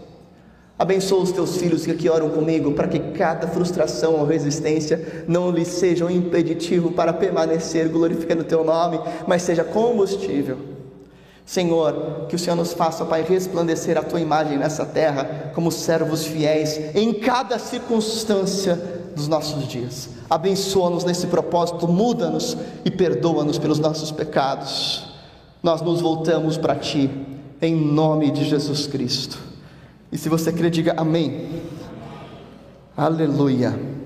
Abençoa 0.79 1.25
os 1.25 1.33
teus 1.33 1.57
filhos 1.57 1.85
que 1.85 1.91
aqui 1.91 2.09
oram 2.09 2.31
comigo, 2.31 2.73
para 2.73 2.87
que 2.87 3.01
cada 3.13 3.49
frustração 3.49 4.15
ou 4.15 4.25
resistência 4.25 5.25
não 5.27 5.51
lhes 5.51 5.67
seja 5.69 6.05
um 6.05 6.11
impeditivo 6.11 6.93
para 6.93 7.13
permanecer 7.13 7.89
glorificando 7.89 8.43
o 8.43 8.47
teu 8.47 8.63
nome, 8.63 9.01
mas 9.27 9.43
seja 9.43 9.65
combustível. 9.65 10.57
Senhor, 11.45 12.27
que 12.29 12.37
o 12.37 12.39
Senhor 12.39 12.55
nos 12.55 12.75
faça, 12.75 13.05
Pai, 13.07 13.23
resplandecer 13.23 13.99
a 13.99 14.03
tua 14.03 14.21
imagem 14.21 14.57
nessa 14.57 14.85
terra 14.85 15.51
como 15.55 15.73
servos 15.73 16.27
fiéis 16.27 16.95
em 16.95 17.13
cada 17.15 17.59
circunstância 17.59 18.77
dos 19.17 19.27
nossos 19.27 19.67
dias. 19.67 20.11
Abençoa-nos 20.29 21.05
nesse 21.05 21.27
propósito, 21.27 21.89
muda-nos 21.89 22.57
e 22.85 22.91
perdoa-nos 22.91 23.59
pelos 23.59 23.79
nossos 23.79 24.11
pecados. 24.11 25.07
Nós 25.63 25.81
nos 25.81 26.01
voltamos 26.01 26.57
para 26.57 26.77
ti, 26.77 27.11
em 27.61 27.75
nome 27.75 28.31
de 28.31 28.45
Jesus 28.45 28.87
Cristo. 28.87 29.39
E 30.13 30.19
se 30.19 30.29
você 30.29 30.53
crê, 30.53 30.71
diga 30.71 30.95
amém. 30.97 31.63
Aleluia. 32.97 33.98